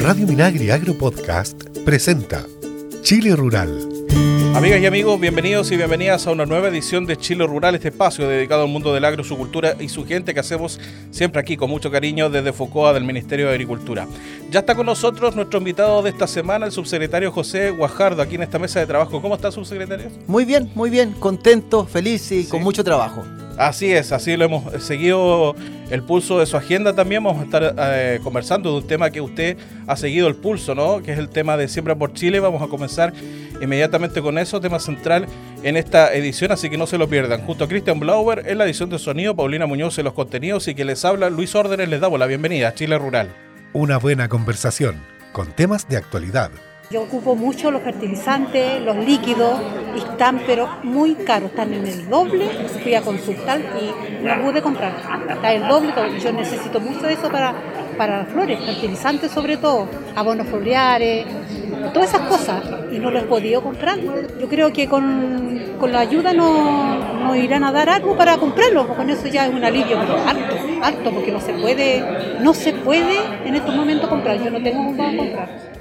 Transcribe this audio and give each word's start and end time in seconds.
Radio 0.00 0.26
Minagri 0.26 0.70
Agro 0.70 0.94
Podcast 0.94 1.62
presenta 1.84 2.46
Chile 3.02 3.36
Rural. 3.36 3.88
Amigas 4.54 4.80
y 4.80 4.86
amigos, 4.86 5.20
bienvenidos 5.20 5.70
y 5.70 5.76
bienvenidas 5.76 6.26
a 6.26 6.30
una 6.30 6.46
nueva 6.46 6.68
edición 6.68 7.04
de 7.04 7.16
Chile 7.16 7.46
Rural, 7.46 7.74
este 7.74 7.88
espacio 7.88 8.26
dedicado 8.26 8.62
al 8.62 8.68
mundo 8.68 8.94
del 8.94 9.04
agro, 9.04 9.22
su 9.22 9.36
cultura 9.36 9.76
y 9.78 9.88
su 9.88 10.06
gente 10.06 10.32
que 10.32 10.40
hacemos 10.40 10.80
siempre 11.10 11.40
aquí 11.40 11.56
con 11.56 11.68
mucho 11.68 11.90
cariño 11.90 12.30
desde 12.30 12.52
Focoa 12.52 12.94
del 12.94 13.04
Ministerio 13.04 13.46
de 13.46 13.52
Agricultura. 13.52 14.06
Ya 14.50 14.60
está 14.60 14.74
con 14.74 14.86
nosotros 14.86 15.36
nuestro 15.36 15.58
invitado 15.58 16.02
de 16.02 16.10
esta 16.10 16.26
semana, 16.26 16.66
el 16.66 16.72
subsecretario 16.72 17.30
José 17.30 17.70
Guajardo, 17.70 18.22
aquí 18.22 18.36
en 18.36 18.44
esta 18.44 18.58
mesa 18.58 18.80
de 18.80 18.86
trabajo. 18.86 19.20
¿Cómo 19.20 19.34
está, 19.34 19.52
subsecretario? 19.52 20.06
Muy 20.26 20.44
bien, 20.44 20.70
muy 20.74 20.88
bien, 20.88 21.12
contento, 21.12 21.84
feliz 21.84 22.32
y 22.32 22.44
con 22.44 22.62
mucho 22.62 22.82
trabajo. 22.82 23.24
Así 23.58 23.92
es, 23.92 24.12
así 24.12 24.36
lo 24.36 24.44
hemos 24.44 24.82
seguido 24.82 25.54
el 25.90 26.02
pulso 26.02 26.38
de 26.38 26.46
su 26.46 26.56
agenda 26.56 26.94
también. 26.94 27.24
Vamos 27.24 27.40
a 27.40 27.44
estar 27.44 27.74
eh, 27.78 28.20
conversando 28.22 28.70
de 28.70 28.78
un 28.78 28.86
tema 28.86 29.10
que 29.10 29.20
usted 29.20 29.56
ha 29.86 29.96
seguido 29.96 30.28
el 30.28 30.34
pulso, 30.34 30.74
¿no? 30.74 31.02
Que 31.02 31.12
es 31.12 31.18
el 31.18 31.28
tema 31.28 31.56
de 31.56 31.68
Siembra 31.68 31.94
por 31.94 32.12
Chile. 32.12 32.38
Vamos 32.40 32.62
a 32.62 32.68
comenzar 32.68 33.12
inmediatamente 33.60 34.20
con 34.20 34.36
eso, 34.38 34.60
tema 34.60 34.78
central 34.78 35.26
en 35.62 35.76
esta 35.76 36.12
edición, 36.14 36.52
así 36.52 36.68
que 36.68 36.76
no 36.76 36.86
se 36.86 36.98
lo 36.98 37.08
pierdan. 37.08 37.46
Junto 37.46 37.64
a 37.64 37.68
Christian 37.68 37.98
Blauer 37.98 38.44
en 38.46 38.58
la 38.58 38.64
edición 38.64 38.90
de 38.90 38.98
sonido, 38.98 39.34
Paulina 39.34 39.66
Muñoz 39.66 39.98
en 39.98 40.04
los 40.04 40.12
contenidos 40.12 40.68
y 40.68 40.74
que 40.74 40.84
les 40.84 41.04
habla 41.04 41.30
Luis 41.30 41.54
Órdenes, 41.54 41.88
les 41.88 42.00
damos 42.00 42.18
la 42.18 42.26
bienvenida 42.26 42.68
a 42.68 42.74
Chile 42.74 42.98
Rural. 42.98 43.34
Una 43.72 43.98
buena 43.98 44.28
conversación 44.28 45.00
con 45.32 45.52
temas 45.52 45.88
de 45.88 45.96
actualidad. 45.96 46.50
Yo 46.88 47.02
ocupo 47.02 47.34
mucho 47.34 47.72
los 47.72 47.82
fertilizantes, 47.82 48.80
los 48.80 48.96
líquidos, 48.96 49.60
están 49.96 50.40
pero 50.46 50.68
muy 50.84 51.16
caros, 51.16 51.50
están 51.50 51.74
en 51.74 51.84
el 51.84 52.08
doble. 52.08 52.48
Fui 52.80 52.94
a 52.94 53.02
consultar 53.02 53.60
y 53.60 54.24
no 54.24 54.42
pude 54.44 54.62
comprar. 54.62 54.92
Está 55.28 55.52
el 55.52 55.66
doble, 55.66 55.92
yo 56.22 56.32
necesito 56.32 56.78
mucho 56.78 57.08
de 57.08 57.14
eso 57.14 57.28
para, 57.28 57.54
para 57.98 58.18
las 58.18 58.28
flores, 58.28 58.60
fertilizantes 58.64 59.32
sobre 59.32 59.56
todo, 59.56 59.88
abonos 60.14 60.46
foliares, 60.46 61.26
todas 61.92 62.10
esas 62.10 62.28
cosas 62.28 62.62
y 62.92 63.00
no 63.00 63.10
lo 63.10 63.18
he 63.18 63.22
podido 63.22 63.62
comprar. 63.62 63.98
Yo 64.40 64.48
creo 64.48 64.72
que 64.72 64.86
con, 64.86 65.74
con 65.80 65.90
la 65.90 66.00
ayuda 66.00 66.32
nos 66.32 67.16
no 67.26 67.34
irán 67.34 67.64
a 67.64 67.72
dar 67.72 67.88
algo 67.88 68.16
para 68.16 68.36
comprarlo, 68.36 68.86
con 68.94 69.10
eso 69.10 69.26
ya 69.26 69.46
es 69.46 69.52
un 69.52 69.64
alivio, 69.64 69.98
pero 69.98 70.16
harto, 70.18 70.56
harto, 70.80 71.10
porque 71.10 71.32
no 71.32 71.40
se 71.40 71.52
puede, 71.54 72.38
no 72.40 72.54
se 72.54 72.72
puede 72.72 73.18
en 73.44 73.56
estos 73.56 73.74
momentos 73.74 74.08
comprar, 74.08 74.38
yo 74.38 74.50
no 74.52 74.62
tengo 74.62 74.84
cómo 74.84 75.16
comprar. 75.16 75.75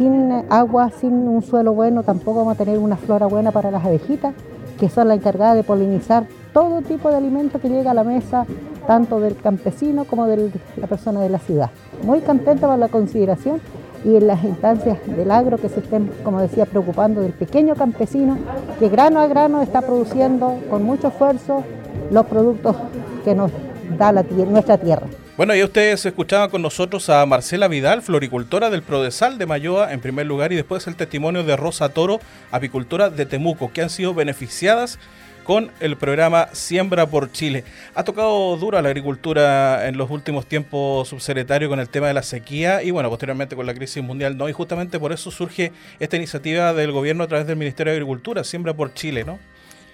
Sin 0.00 0.32
agua, 0.48 0.90
sin 0.98 1.12
un 1.28 1.42
suelo 1.42 1.74
bueno, 1.74 2.02
tampoco 2.02 2.38
vamos 2.38 2.54
a 2.54 2.64
tener 2.64 2.78
una 2.78 2.96
flora 2.96 3.26
buena 3.26 3.52
para 3.52 3.70
las 3.70 3.84
abejitas, 3.84 4.32
que 4.78 4.88
son 4.88 5.08
las 5.08 5.18
encargadas 5.18 5.56
de 5.56 5.62
polinizar 5.62 6.24
todo 6.54 6.80
tipo 6.80 7.10
de 7.10 7.18
alimento 7.18 7.60
que 7.60 7.68
llega 7.68 7.90
a 7.90 7.94
la 7.94 8.02
mesa, 8.02 8.46
tanto 8.86 9.20
del 9.20 9.36
campesino 9.36 10.06
como 10.06 10.26
de 10.26 10.52
la 10.78 10.86
persona 10.86 11.20
de 11.20 11.28
la 11.28 11.38
ciudad. 11.38 11.68
Muy 12.02 12.20
contenta 12.20 12.66
por 12.66 12.78
la 12.78 12.88
consideración 12.88 13.60
y 14.02 14.16
en 14.16 14.26
las 14.26 14.42
instancias 14.42 15.06
del 15.06 15.30
agro 15.30 15.58
que 15.58 15.68
se 15.68 15.80
estén, 15.80 16.10
como 16.24 16.40
decía, 16.40 16.64
preocupando 16.64 17.20
del 17.20 17.34
pequeño 17.34 17.74
campesino 17.74 18.38
que 18.78 18.88
grano 18.88 19.20
a 19.20 19.26
grano 19.26 19.60
está 19.60 19.82
produciendo 19.82 20.56
con 20.70 20.82
mucho 20.82 21.08
esfuerzo 21.08 21.62
los 22.10 22.24
productos 22.24 22.74
que 23.22 23.34
nos 23.34 23.50
da 23.98 24.12
nuestra 24.12 24.78
tierra. 24.78 25.08
Bueno, 25.36 25.54
y 25.54 25.62
ustedes 25.62 26.04
escuchaban 26.04 26.50
con 26.50 26.60
nosotros 26.60 27.08
a 27.08 27.24
Marcela 27.24 27.68
Vidal, 27.68 28.02
floricultora 28.02 28.68
del 28.68 28.82
Prodesal 28.82 29.38
de 29.38 29.46
Mayoa, 29.46 29.92
en 29.92 30.00
primer 30.00 30.26
lugar, 30.26 30.52
y 30.52 30.56
después 30.56 30.86
el 30.86 30.96
testimonio 30.96 31.44
de 31.44 31.56
Rosa 31.56 31.88
Toro, 31.88 32.20
apicultora 32.50 33.08
de 33.08 33.24
Temuco, 33.24 33.72
que 33.72 33.80
han 33.80 33.88
sido 33.88 34.12
beneficiadas 34.12 34.98
con 35.44 35.70
el 35.80 35.96
programa 35.96 36.48
Siembra 36.52 37.06
por 37.06 37.32
Chile. 37.32 37.64
Ha 37.94 38.04
tocado 38.04 38.56
dura 38.58 38.82
la 38.82 38.90
agricultura 38.90 39.88
en 39.88 39.96
los 39.96 40.10
últimos 40.10 40.46
tiempos, 40.46 41.08
subsecretario, 41.08 41.70
con 41.70 41.80
el 41.80 41.88
tema 41.88 42.08
de 42.08 42.14
la 42.14 42.22
sequía 42.22 42.82
y 42.82 42.90
bueno, 42.90 43.08
posteriormente 43.08 43.56
con 43.56 43.64
la 43.64 43.72
crisis 43.72 44.02
mundial, 44.02 44.36
¿no? 44.36 44.48
Y 44.48 44.52
justamente 44.52 45.00
por 45.00 45.12
eso 45.12 45.30
surge 45.30 45.72
esta 46.00 46.16
iniciativa 46.16 46.74
del 46.74 46.92
gobierno 46.92 47.24
a 47.24 47.28
través 47.28 47.46
del 47.46 47.56
Ministerio 47.56 47.92
de 47.92 47.96
Agricultura, 47.96 48.44
Siembra 48.44 48.74
por 48.74 48.92
Chile, 48.92 49.24
¿no? 49.24 49.38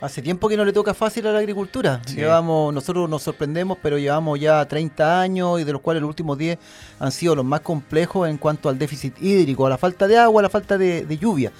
Hace 0.00 0.20
tiempo 0.20 0.48
que 0.48 0.56
no 0.56 0.64
le 0.64 0.72
toca 0.72 0.92
fácil 0.92 1.26
a 1.26 1.32
la 1.32 1.38
agricultura. 1.38 2.02
Llevamos, 2.14 2.72
nosotros 2.72 3.08
nos 3.08 3.22
sorprendemos, 3.22 3.78
pero 3.82 3.96
llevamos 3.98 4.38
ya 4.38 4.64
30 4.64 5.20
años 5.20 5.58
y 5.60 5.64
de 5.64 5.72
los 5.72 5.80
cuales 5.80 6.02
los 6.02 6.08
últimos 6.08 6.36
10 6.36 6.58
han 7.00 7.12
sido 7.12 7.34
los 7.34 7.44
más 7.44 7.60
complejos 7.60 8.28
en 8.28 8.36
cuanto 8.36 8.68
al 8.68 8.78
déficit 8.78 9.14
hídrico, 9.22 9.66
a 9.66 9.70
la 9.70 9.78
falta 9.78 10.06
de 10.06 10.18
agua, 10.18 10.40
a 10.40 10.44
la 10.44 10.50
falta 10.50 10.76
de, 10.76 11.06
de 11.06 11.18
lluvia 11.18 11.50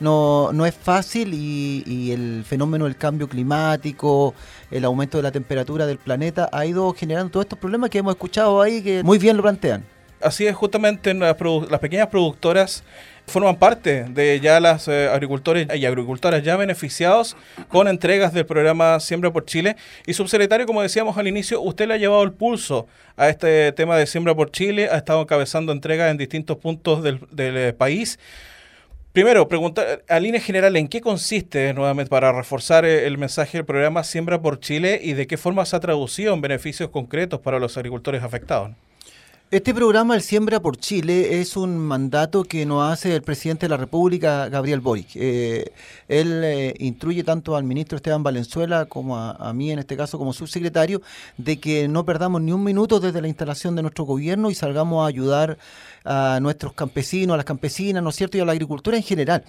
no, 0.00 0.52
no 0.52 0.66
es 0.66 0.74
fácil 0.74 1.32
y, 1.34 2.10
el 2.10 2.44
fenómeno 2.44 2.84
del 2.84 2.96
cambio 2.96 3.28
climático, 3.28 4.34
el 4.70 4.84
aumento 4.84 5.18
de 5.18 5.22
la 5.22 5.32
temperatura 5.32 5.86
del 5.86 5.98
planeta 5.98 6.48
ha 6.52 6.64
ido 6.66 6.92
generando 6.92 7.30
todos 7.30 7.44
estos 7.46 7.58
problemas 7.58 7.90
que 7.90 7.98
hemos 7.98 8.14
escuchado 8.14 8.60
ahí 8.60 8.82
que 8.82 9.02
muy 9.02 9.18
bien 9.18 9.36
lo 9.36 9.42
plantean. 9.42 9.84
Así 10.20 10.46
es, 10.46 10.54
justamente 10.54 11.12
las, 11.12 11.36
pequeñas 11.80 12.08
productoras 12.08 12.82
forman 13.26 13.56
parte 13.56 14.04
de 14.04 14.40
ya 14.40 14.60
las 14.60 14.88
eh, 14.88 15.08
agricultores 15.08 15.66
y 15.74 15.84
agricultoras 15.84 16.42
ya 16.42 16.56
beneficiados 16.56 17.36
con 17.68 17.88
entregas 17.88 18.32
del 18.32 18.46
programa 18.46 18.98
Siembra 19.00 19.30
por 19.30 19.44
Chile. 19.44 19.76
Y 20.06 20.14
subsecretario, 20.14 20.66
como 20.66 20.80
decíamos 20.80 21.18
al 21.18 21.28
inicio, 21.28 21.60
usted 21.60 21.88
le 21.88 21.94
ha 21.94 21.98
llevado 21.98 22.22
el 22.22 22.32
pulso 22.32 22.86
a 23.16 23.28
este 23.28 23.72
tema 23.72 23.96
de 23.98 24.06
Siembra 24.06 24.34
por 24.34 24.50
Chile, 24.50 24.88
ha 24.90 24.96
estado 24.96 25.22
encabezando 25.22 25.72
entregas 25.72 26.10
en 26.10 26.16
distintos 26.16 26.56
puntos 26.56 27.02
del, 27.02 27.20
del 27.30 27.56
eh, 27.56 27.72
país. 27.72 28.18
Primero, 29.12 29.48
preguntar 29.48 30.04
a 30.08 30.20
línea 30.20 30.40
general, 30.40 30.76
¿en 30.76 30.88
qué 30.88 31.00
consiste, 31.00 31.72
nuevamente, 31.74 32.10
para 32.10 32.32
reforzar 32.32 32.84
eh, 32.84 33.06
el 33.06 33.18
mensaje 33.18 33.58
del 33.58 33.64
programa 33.64 34.04
Siembra 34.04 34.40
por 34.40 34.60
Chile 34.60 35.00
y 35.02 35.12
de 35.12 35.26
qué 35.26 35.36
forma 35.36 35.64
se 35.64 35.76
ha 35.76 35.80
traducido 35.80 36.32
en 36.32 36.40
beneficios 36.40 36.90
concretos 36.90 37.40
para 37.40 37.58
los 37.58 37.76
agricultores 37.76 38.22
afectados? 38.22 38.72
Este 39.52 39.72
programa, 39.72 40.16
el 40.16 40.22
Siembra 40.22 40.58
por 40.58 40.76
Chile, 40.76 41.40
es 41.40 41.56
un 41.56 41.78
mandato 41.78 42.42
que 42.42 42.66
nos 42.66 42.92
hace 42.92 43.14
el 43.14 43.22
presidente 43.22 43.66
de 43.66 43.70
la 43.70 43.76
República, 43.76 44.48
Gabriel 44.48 44.80
Boric. 44.80 45.10
Eh, 45.14 45.70
él 46.08 46.42
eh, 46.42 46.74
instruye 46.80 47.22
tanto 47.22 47.54
al 47.54 47.62
ministro 47.62 47.94
Esteban 47.94 48.24
Valenzuela 48.24 48.86
como 48.86 49.16
a, 49.16 49.30
a, 49.30 49.52
mí, 49.52 49.70
en 49.70 49.78
este 49.78 49.96
caso, 49.96 50.18
como 50.18 50.32
subsecretario, 50.32 51.00
de 51.36 51.60
que 51.60 51.86
no 51.86 52.04
perdamos 52.04 52.42
ni 52.42 52.50
un 52.50 52.64
minuto 52.64 52.98
desde 52.98 53.20
la 53.20 53.28
instalación 53.28 53.76
de 53.76 53.82
nuestro 53.82 54.02
gobierno 54.02 54.50
y 54.50 54.56
salgamos 54.56 55.04
a 55.04 55.06
ayudar 55.06 55.58
a 56.06 56.38
nuestros 56.40 56.72
campesinos, 56.72 57.34
a 57.34 57.36
las 57.36 57.46
campesinas, 57.46 58.02
¿no 58.02 58.10
es 58.10 58.16
cierto?, 58.16 58.38
y 58.38 58.40
a 58.40 58.44
la 58.44 58.52
agricultura 58.52 58.96
en 58.96 59.02
general. 59.02 59.44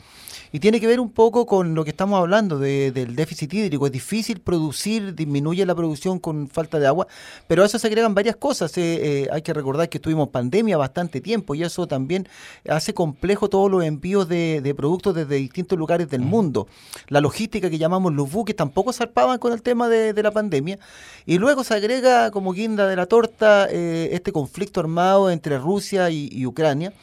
Y 0.51 0.59
tiene 0.59 0.79
que 0.79 0.87
ver 0.87 0.99
un 0.99 1.11
poco 1.11 1.45
con 1.45 1.75
lo 1.75 1.83
que 1.83 1.89
estamos 1.89 2.19
hablando 2.19 2.57
del 2.57 3.15
déficit 3.15 3.53
hídrico. 3.53 3.85
Es 3.85 3.91
difícil 3.91 4.39
producir, 4.39 5.13
disminuye 5.13 5.65
la 5.65 5.75
producción 5.75 6.19
con 6.19 6.47
falta 6.47 6.79
de 6.79 6.87
agua, 6.87 7.07
pero 7.47 7.63
a 7.63 7.65
eso 7.65 7.77
se 7.77 7.87
agregan 7.87 8.15
varias 8.15 8.37
cosas. 8.37 8.77
Eh, 8.77 8.81
eh, 9.23 9.27
hay 9.31 9.41
que 9.41 9.53
recordar 9.53 9.86
que 9.89 9.99
tuvimos 9.99 10.29
pandemia 10.29 10.77
bastante 10.77 11.21
tiempo 11.21 11.55
y 11.55 11.63
eso 11.63 11.87
también 11.87 12.27
hace 12.69 12.93
complejo 12.93 13.49
todos 13.49 13.69
los 13.69 13.83
envíos 13.83 14.27
de, 14.27 14.73
productos 14.75 15.15
desde 15.15 15.35
distintos 15.35 15.77
lugares 15.77 16.09
del 16.09 16.21
mundo. 16.21 16.67
La 17.07 17.21
logística 17.21 17.69
que 17.69 17.77
llamamos 17.77 18.13
los 18.13 18.31
buques 18.31 18.55
tampoco 18.55 18.93
zarpaban 18.93 19.39
con 19.39 19.53
el 19.53 19.61
tema 19.61 19.89
de, 19.89 20.21
la 20.21 20.31
pandemia. 20.31 20.79
Y 21.25 21.37
luego 21.37 21.63
se 21.63 21.75
agrega 21.75 22.31
como 22.31 22.53
guinda 22.53 22.87
de 22.87 22.95
la 22.95 23.05
torta 23.05 23.67
eh, 23.69 24.09
este 24.13 24.31
conflicto 24.31 24.79
armado 24.79 25.29
entre 25.29 25.57
Rusia 25.57 26.09
y 26.09 26.45
Ucrania 26.45 26.93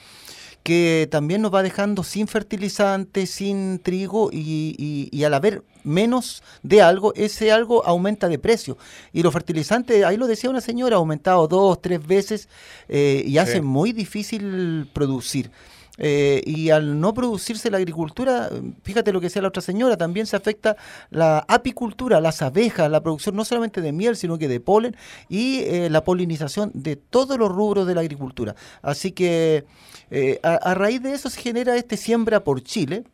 que 0.64 1.06
también 1.10 1.42
nos 1.42 1.54
va 1.54 1.62
dejando 1.62 2.02
sin 2.02 2.26
fertilizantes, 2.26 3.28
sin 3.28 3.78
trigo 3.78 4.30
y, 4.32 5.22
al 5.22 5.34
haber 5.34 5.62
menos 5.84 6.42
de 6.62 6.80
algo, 6.80 7.12
ese 7.14 7.52
algo 7.52 7.84
aumenta 7.84 8.28
de 8.28 8.38
precio. 8.38 8.78
Y 9.12 9.22
los 9.22 9.32
fertilizantes, 9.32 10.02
ahí 10.04 10.16
lo 10.16 10.26
decía 10.26 10.48
una 10.48 10.62
señora, 10.62 10.96
ha 10.96 10.98
aumentado 10.98 11.46
dos, 11.48 11.82
tres 11.82 12.04
veces 12.04 12.48
eh, 12.88 13.22
y 13.26 13.36
hace 13.36 13.60
muy 13.60 13.92
difícil 13.92 14.88
producir. 14.94 15.50
Eh, 15.96 16.42
y 16.44 16.70
al 16.70 17.00
no 17.00 17.14
producirse 17.14 17.70
la 17.70 17.76
agricultura, 17.76 18.50
fíjate 18.82 19.12
lo 19.12 19.20
que 19.20 19.26
decía 19.26 19.42
la 19.42 19.48
otra 19.48 19.62
señora, 19.62 19.96
también 19.96 20.26
se 20.26 20.34
afecta 20.34 20.76
la 21.10 21.44
apicultura, 21.46 22.20
las 22.20 22.42
abejas, 22.42 22.90
la 22.90 23.00
producción 23.00 23.36
no 23.36 23.44
solamente 23.44 23.80
de 23.80 23.92
miel, 23.92 24.16
sino 24.16 24.36
que 24.36 24.48
de 24.48 24.58
polen 24.58 24.96
y 25.28 25.60
eh, 25.60 25.88
la 25.90 26.02
polinización 26.02 26.72
de 26.74 26.96
todos 26.96 27.38
los 27.38 27.50
rubros 27.50 27.86
de 27.86 27.94
la 27.94 28.00
agricultura. 28.00 28.56
Así 28.82 29.12
que 29.12 29.64
eh, 30.10 30.40
a, 30.42 30.74
raíz 30.74 31.00
de 31.02 31.12
eso 31.12 31.30
se 31.30 31.40
genera 31.40 31.76
este 31.76 31.96
Siembra 31.96 32.42
por 32.42 32.62
Chile, 32.62 33.04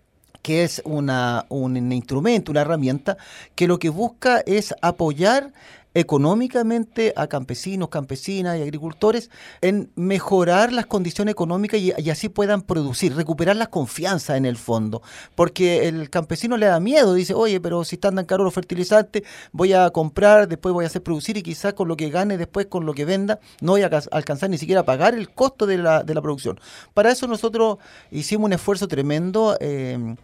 que 0.43 0.64
es 0.64 0.81
una, 0.87 1.44
un 1.50 1.93
instrumento, 1.93 2.50
una 2.50 2.62
herramienta 2.62 3.19
que 3.54 3.69
lo 3.69 3.78
que 3.78 3.90
busca 3.90 4.43
es 4.46 4.75
apoyar 4.81 5.52
económicamente 5.94 7.12
a 7.16 7.26
campesinos, 7.26 7.88
campesinas 7.88 8.58
y 8.58 8.62
agricultores 8.62 9.31
en 9.60 9.90
mejorar 9.96 10.72
las 10.72 10.87
condiciones 10.87 11.32
económicas 11.32 11.81
y, 11.81 12.10
así 12.10 12.28
puedan 12.28 12.62
producir, 12.62 13.14
recuperar 13.14 13.56
la 13.56 13.66
confianza 13.66 14.37
en 14.37 14.44
el 14.44 14.56
fondo. 14.56 15.02
Porque 15.34 15.88
el 15.88 16.10
campesino 16.10 16.56
le 16.56 16.66
da 16.66 16.81
miedo, 16.81 17.14
dice, 17.14 17.34
oye, 17.34 17.60
pero 17.60 17.84
si 17.84 17.96
están 17.96 18.16
tan 18.16 18.25
caros 18.25 18.44
los 18.44 18.54
fertilizantes, 18.54 19.22
voy 19.52 19.72
a 19.72 19.90
comprar, 19.90 20.48
después 20.48 20.72
voy 20.72 20.84
a 20.84 20.88
hacer 20.88 21.02
producir 21.02 21.37
y 21.37 21.42
quizás 21.42 21.75
con 21.75 21.88
lo 21.88 21.96
que 21.96 22.10
gane 22.10 22.38
después, 22.38 22.66
con 22.66 22.87
lo 22.87 22.94
que 22.94 23.04
venda, 23.04 23.40
no 23.60 23.72
voy 23.72 23.82
a 23.82 23.90
alcanzar 24.12 24.50
ni 24.50 24.58
siquiera 24.58 24.82
a 24.82 24.84
pagar 24.84 25.14
el 25.14 25.31
costo 25.31 25.66
de 25.66 25.78
la, 25.78 26.02
de 26.02 26.14
la 26.14 26.22
producción. 26.22 26.60
Para 26.94 27.10
eso 27.10 27.26
nosotros 27.26 27.78
hicimos 28.10 28.46
un 28.46 28.52
esfuerzo 28.52 28.87
tremendo. 28.87 29.56
Eh, 29.60 30.16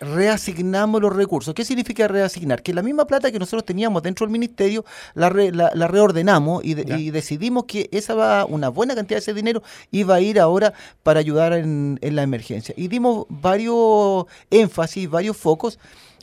reasignamos 0.00 1.00
los 1.00 1.14
recursos. 1.14 1.54
¿Qué 1.54 1.64
significa 1.64 2.08
reasignar? 2.08 2.62
Que 2.62 2.74
la 2.74 2.82
misma 2.82 3.06
plata 3.06 3.30
que 3.30 3.38
nosotros 3.38 3.64
teníamos 3.64 4.02
dentro 4.02 4.26
del 4.26 4.32
ministerio 4.32 4.84
la, 5.14 5.30
la, 5.30 5.88
reordenamos 5.88 6.64
y, 6.64 6.74
decidimos 7.10 7.64
que 7.64 7.88
esa 7.92 8.14
va, 8.14 8.44
una 8.44 8.68
buena 8.68 8.94
cantidad 8.94 9.16
de 9.16 9.20
ese 9.20 9.34
dinero 9.34 9.62
iba 9.90 10.14
a 10.14 10.20
ir 10.20 10.40
ahora 10.40 10.72
para 11.02 11.20
ayudar 11.20 11.52
en, 11.52 11.98
en 12.00 12.16
la 12.16 12.22
emergencia. 12.22 12.74
Y 12.76 12.88
dimos 12.88 13.26
varios 13.28 14.26
énfasis, 14.50 15.08
varios 15.08 15.36
focos. 15.36 15.78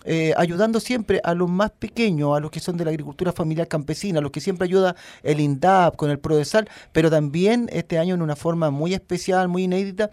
Eh, 0.10 0.34
ayudando 0.38 0.80
siempre 0.80 1.20
a 1.22 1.34
los 1.34 1.50
más 1.50 1.70
pequeños, 1.70 2.38
a 2.38 2.40
los 2.40 2.50
que 2.50 2.62
son 2.62 2.78
de 2.78 2.86
la 2.86 2.92
agricultura 2.92 3.34
familiar 3.34 3.68
campesina, 3.68 4.20
a 4.20 4.22
los 4.22 4.32
que 4.32 4.40
siempre 4.40 4.64
ayuda 4.64 4.96
el 5.22 5.42
INDAP 5.42 5.98
con 5.98 6.10
el 6.10 6.18
PRODESAL, 6.18 6.70
pero 6.94 7.10
también 7.10 7.70
este 7.74 8.00
año 8.00 8.16
en 8.16 8.22
una 8.22 8.38
forma 8.38 8.70
muy 8.70 8.94
especial, 8.94 9.50
muy 9.50 9.64
inédita, 9.64 10.10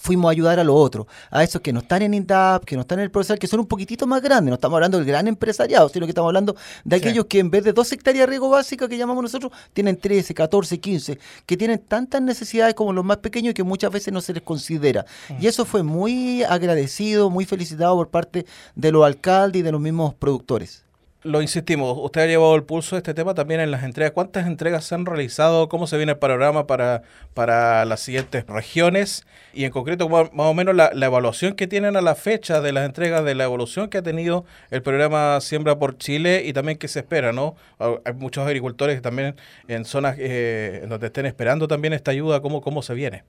fuimos 0.00 0.28
a 0.28 0.32
ayudar 0.32 0.58
a 0.58 0.64
los 0.64 0.76
otros, 0.76 1.06
a 1.30 1.42
esos 1.42 1.60
que 1.60 1.72
no 1.72 1.80
están 1.80 2.02
en 2.02 2.14
INDAP, 2.14 2.64
que 2.64 2.76
no 2.76 2.82
están 2.82 2.98
en 2.98 3.04
el 3.04 3.10
profesor, 3.10 3.38
que 3.38 3.46
son 3.46 3.60
un 3.60 3.66
poquitito 3.66 4.06
más 4.06 4.22
grandes. 4.22 4.50
No 4.50 4.54
estamos 4.54 4.76
hablando 4.76 4.98
del 4.98 5.06
gran 5.06 5.26
empresariado, 5.26 5.88
sino 5.88 6.06
que 6.06 6.10
estamos 6.10 6.28
hablando 6.28 6.56
de 6.84 6.96
aquellos 6.96 7.26
que 7.26 7.38
en 7.38 7.50
vez 7.50 7.64
de 7.64 7.72
dos 7.72 7.90
hectáreas 7.92 8.26
de 8.26 8.30
riego 8.30 8.48
básica 8.48 8.88
que 8.88 8.96
llamamos 8.96 9.22
nosotros, 9.22 9.52
tienen 9.72 9.96
13, 9.96 10.34
14, 10.34 10.78
15, 10.80 11.18
que 11.44 11.56
tienen 11.56 11.78
tantas 11.78 12.22
necesidades 12.22 12.74
como 12.74 12.92
los 12.92 13.04
más 13.04 13.18
pequeños 13.18 13.52
y 13.52 13.54
que 13.54 13.64
muchas 13.64 13.90
veces 13.90 14.12
no 14.12 14.20
se 14.20 14.32
les 14.32 14.42
considera. 14.42 15.04
Y 15.40 15.46
eso 15.46 15.64
fue 15.64 15.82
muy 15.82 16.42
agradecido, 16.44 17.30
muy 17.30 17.44
felicitado 17.44 17.96
por 17.96 18.08
parte 18.08 18.46
de 18.74 18.92
los 18.92 19.04
alcaldes 19.04 19.60
y 19.60 19.62
de 19.62 19.72
los 19.72 19.80
mismos 19.80 20.14
productores 20.14 20.85
lo 21.26 21.42
insistimos, 21.42 21.96
usted 22.00 22.22
ha 22.22 22.26
llevado 22.26 22.54
el 22.54 22.62
pulso 22.62 22.96
de 22.96 22.98
este 23.00 23.14
tema 23.14 23.34
también 23.34 23.60
en 23.60 23.70
las 23.70 23.82
entregas. 23.84 24.12
¿Cuántas 24.12 24.46
entregas 24.46 24.84
se 24.84 24.94
han 24.94 25.04
realizado? 25.04 25.68
¿Cómo 25.68 25.86
se 25.86 25.96
viene 25.96 26.12
el 26.12 26.18
panorama 26.18 26.66
para, 26.66 27.02
para 27.34 27.84
las 27.84 28.00
siguientes 28.00 28.46
regiones? 28.46 29.26
Y 29.52 29.64
en 29.64 29.70
concreto, 29.70 30.08
más 30.08 30.30
o 30.34 30.54
menos 30.54 30.74
la, 30.74 30.90
evaluación 31.06 31.54
que 31.54 31.66
tienen 31.66 31.96
a 31.96 32.00
la 32.00 32.14
fecha 32.14 32.60
de 32.60 32.72
las 32.72 32.86
entregas, 32.86 33.24
de 33.24 33.34
la 33.34 33.44
evolución 33.44 33.88
que 33.88 33.98
ha 33.98 34.02
tenido 34.02 34.44
el 34.70 34.82
programa 34.82 35.40
Siembra 35.40 35.78
por 35.78 35.98
Chile 35.98 36.42
y 36.46 36.52
también 36.52 36.78
qué 36.78 36.88
se 36.88 37.00
espera, 37.00 37.32
¿no? 37.32 37.56
Hay 37.78 38.14
muchos 38.14 38.46
agricultores 38.46 38.96
que 38.96 39.02
también 39.02 39.36
en 39.68 39.84
zonas 39.84 40.16
eh, 40.18 40.84
donde 40.88 41.08
estén 41.08 41.26
esperando 41.26 41.68
también 41.68 41.92
esta 41.92 42.10
ayuda, 42.10 42.40
¿cómo, 42.40 42.60
cómo 42.60 42.82
se 42.82 42.94
viene? 42.94 43.24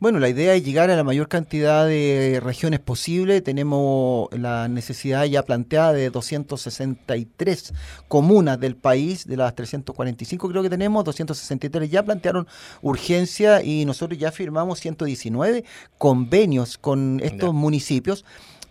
Bueno, 0.00 0.18
la 0.18 0.28
idea 0.28 0.54
es 0.54 0.64
llegar 0.64 0.90
a 0.90 0.96
la 0.96 1.04
mayor 1.04 1.28
cantidad 1.28 1.86
de 1.86 2.40
regiones 2.42 2.80
posible. 2.80 3.40
Tenemos 3.40 4.28
la 4.32 4.68
necesidad 4.68 5.24
ya 5.24 5.44
planteada 5.44 5.92
de 5.92 6.10
263 6.10 7.72
comunas 8.08 8.60
del 8.60 8.76
país, 8.76 9.26
de 9.26 9.36
las 9.36 9.54
345 9.54 10.48
creo 10.50 10.62
que 10.62 10.68
tenemos, 10.68 11.04
263 11.04 11.90
ya 11.90 12.02
plantearon 12.02 12.46
urgencia 12.82 13.62
y 13.62 13.86
nosotros 13.86 14.18
ya 14.18 14.30
firmamos 14.30 14.80
119 14.80 15.64
convenios 15.96 16.76
con 16.76 17.20
estos 17.22 17.54
municipios. 17.54 18.24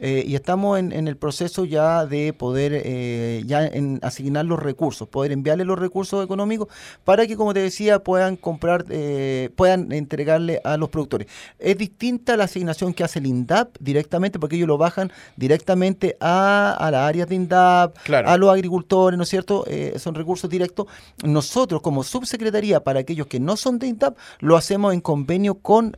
Eh, 0.06 0.26
y 0.28 0.36
estamos 0.36 0.78
en, 0.78 1.08
el 1.08 1.16
proceso 1.16 1.64
ya 1.64 2.06
de 2.06 2.34
poder 2.34 2.74
eh, 2.84 3.42
ya 3.46 3.66
en 3.66 4.00
asignar 4.02 4.44
los 4.44 4.60
recursos, 4.60 5.08
poder 5.08 5.32
enviarle 5.32 5.64
los 5.64 5.80
recursos 5.80 6.22
económicos 6.22 6.68
para 7.06 7.26
que, 7.26 7.38
como 7.38 7.54
te 7.54 7.62
decía, 7.62 8.00
puedan 8.04 8.36
comprar, 8.36 8.84
eh, 8.90 9.50
puedan 9.56 9.94
entregarle 9.94 10.60
a 10.66 10.76
los 10.76 10.90
productores. 10.90 11.30
Es 11.58 11.78
distinta 11.78 12.36
la 12.36 12.44
asignación 12.44 12.94
que 12.94 13.06
hace 13.06 13.20
el 13.20 13.28
INDAP 13.28 13.78
directamente, 13.80 14.40
porque 14.40 14.58
ellos 14.58 14.68
lo 14.68 14.78
bajan 14.78 15.10
directamente 15.38 16.18
a, 16.20 16.76
a 16.78 16.92
las 16.92 17.08
áreas 17.08 17.30
de 17.30 17.36
INDAP, 17.36 17.96
a 18.26 18.38
los 18.38 18.52
agricultores, 18.52 19.16
¿no 19.16 19.24
es 19.24 19.30
cierto? 19.30 19.64
son 19.96 20.16
recursos 20.16 20.50
directos. 20.50 20.88
Nosotros, 21.24 21.82
como 21.82 22.04
subsecretaría 22.04 22.84
para 22.84 23.00
aquellos 23.00 23.28
que 23.28 23.40
no 23.40 23.56
son 23.56 23.80
de 23.80 23.88
INDAP, 23.88 24.18
lo 24.40 24.58
hacemos 24.58 24.94
en 24.94 25.00
convenio 25.00 25.56
con 25.56 25.96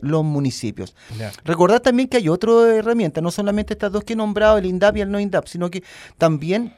los 0.00 0.24
municipios. 0.24 0.94
Recordad 1.44 1.82
también 1.82 2.08
que 2.08 2.16
hay 2.16 2.30
otra 2.30 2.50
herramienta, 2.74 3.20
no 3.20 3.30
solamente 3.42 3.74
estas 3.74 3.90
dos 3.90 4.04
que 4.04 4.12
he 4.12 4.16
nombrado, 4.16 4.56
el 4.56 4.66
INDAP 4.66 4.98
y 4.98 5.00
el 5.00 5.10
no 5.10 5.18
INDAP, 5.18 5.46
sino 5.46 5.68
que 5.68 5.82
también 6.16 6.74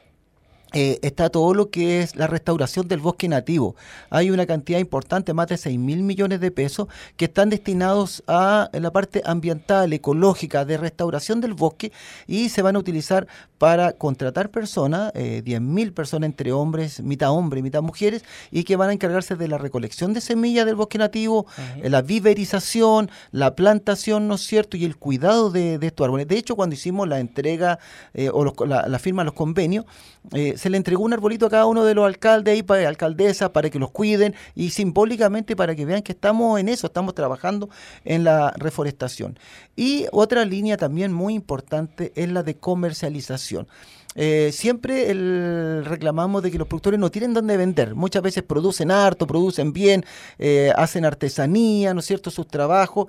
eh, 0.75 0.99
está 1.03 1.29
todo 1.29 1.53
lo 1.53 1.69
que 1.69 2.01
es 2.01 2.17
la 2.17 2.27
restauración 2.27 2.89
del 2.89 2.99
bosque 2.99 3.29
nativo. 3.29 3.77
Hay 4.09 4.29
una 4.29 4.45
cantidad 4.45 4.77
importante, 4.77 5.33
más 5.33 5.47
de 5.47 5.55
6 5.55 5.79
mil 5.79 6.03
millones 6.03 6.41
de 6.41 6.51
pesos, 6.51 6.89
que 7.15 7.25
están 7.25 7.49
destinados 7.49 8.23
a 8.27 8.69
la 8.73 8.91
parte 8.91 9.21
ambiental, 9.25 9.93
ecológica, 9.93 10.65
de 10.65 10.77
restauración 10.77 11.39
del 11.39 11.53
bosque 11.53 11.93
y 12.27 12.49
se 12.49 12.61
van 12.61 12.75
a 12.75 12.79
utilizar 12.79 13.25
para 13.57 13.93
contratar 13.93 14.49
personas, 14.51 15.11
eh, 15.15 15.41
10 15.43 15.61
mil 15.61 15.93
personas 15.93 16.27
entre 16.27 16.51
hombres, 16.51 17.01
mitad 17.01 17.31
hombres 17.31 17.63
mitad 17.63 17.81
mujeres, 17.81 18.23
y 18.51 18.63
que 18.63 18.75
van 18.75 18.89
a 18.89 18.93
encargarse 18.93 19.35
de 19.35 19.47
la 19.47 19.57
recolección 19.57 20.13
de 20.13 20.21
semillas 20.21 20.65
del 20.65 20.75
bosque 20.75 20.97
nativo, 20.97 21.45
eh, 21.81 21.89
la 21.89 22.01
viverización, 22.01 23.09
la 23.31 23.55
plantación, 23.55 24.27
¿no 24.27 24.35
es 24.35 24.41
cierto?, 24.41 24.77
y 24.77 24.85
el 24.85 24.97
cuidado 24.97 25.51
de, 25.51 25.79
estos 25.81 26.05
árboles. 26.05 26.27
De 26.27 26.37
hecho, 26.37 26.55
cuando 26.55 26.75
hicimos 26.75 27.07
la 27.07 27.19
entrega 27.19 27.79
eh, 28.13 28.29
o 28.31 28.43
la, 28.65 28.87
la, 28.87 28.99
firma 28.99 29.21
de 29.21 29.25
los 29.25 29.33
convenios, 29.33 29.85
se 30.31 30.64
le 30.69 30.77
entregó 30.77 31.03
un 31.03 31.13
arbolito 31.13 31.45
a 31.45 31.49
cada 31.49 31.65
uno 31.65 31.83
de 31.83 31.95
los 31.95 32.05
alcaldes 32.05 32.57
y 32.57 32.63
para 32.63 32.87
alcaldesa 32.87 33.51
para 33.53 33.69
que 33.69 33.79
los 33.79 33.91
cuiden 33.91 34.35
y 34.55 34.69
simbólicamente 34.69 35.55
para 35.55 35.75
que 35.75 35.85
vean 35.85 36.01
que 36.01 36.11
estamos 36.11 36.59
en 36.59 36.69
eso, 36.69 36.87
estamos 36.87 37.15
trabajando 37.15 37.69
en 38.03 38.23
la 38.23 38.51
reforestación. 38.57 39.37
Y 39.75 40.07
otra 40.11 40.45
línea 40.45 40.77
también 40.77 41.13
muy 41.13 41.33
importante 41.33 42.11
es 42.15 42.29
la 42.29 42.43
de 42.43 42.55
comercialización. 42.55 43.67
Eh, 44.15 44.51
siempre 44.53 45.11
el, 45.11 45.83
reclamamos 45.85 46.41
de 46.41 46.49
que 46.49 46.57
los 46.57 46.67
productores 46.67 46.99
no 46.99 47.11
tienen 47.11 47.33
dónde 47.33 47.57
vender. 47.57 47.95
Muchas 47.95 48.23
veces 48.23 48.43
producen 48.43 48.89
harto, 48.91 49.27
producen 49.27 49.73
bien, 49.73 50.05
eh, 50.39 50.71
hacen 50.75 51.05
artesanía, 51.05 51.93
¿no 51.93 51.99
es 51.99 52.05
cierto?, 52.05 52.31
sus 52.31 52.47
trabajos 52.47 53.07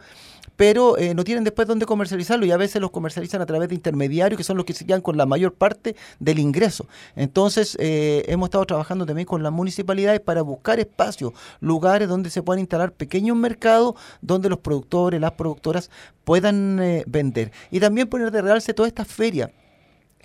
pero 0.57 0.97
eh, 0.97 1.15
no 1.15 1.23
tienen 1.23 1.45
después 1.45 1.69
dónde 1.69 1.87
comercializarlo 1.87 2.47
y 2.47 2.51
a 2.51 2.57
veces 2.57 2.81
los 2.81 2.91
comercializan 2.91 3.43
a 3.43 3.47
través 3.47 3.69
de 3.69 3.75
intermediarios 3.75 4.39
que 4.39 4.45
son 4.45 4.57
los 4.57 4.65
que 4.65 4.73
se 4.73 4.87
quedan 4.87 5.03
con 5.03 5.19
la 5.19 5.27
mayor 5.27 5.53
parte 5.53 5.97
del 6.19 6.39
ingreso. 6.39 6.87
Entonces, 7.15 7.77
eh, 7.79 8.25
hemos 8.29 8.47
estado 8.47 8.65
trabajando 8.65 9.05
también 9.05 9.27
con 9.27 9.43
las 9.43 9.53
municipalidades 9.53 10.21
para 10.21 10.41
buscar 10.41 10.81
espacios, 10.81 11.35
lugares 11.61 12.09
donde 12.09 12.31
se 12.31 12.43
puedan 12.43 12.61
instalar 12.61 12.93
pequeños 12.93 13.37
mercados 13.37 13.97
donde 14.23 14.49
los 14.49 14.61
productores, 14.61 15.21
las 15.21 15.33
productoras 15.33 15.91
puedan 16.25 16.81
vender. 17.07 17.53
Y 17.71 17.81
también 17.81 18.09
poner 18.09 18.31
de 18.31 18.41
realce 18.41 18.73
todas 18.73 18.89
estas 18.89 19.09
ferias 19.09 19.51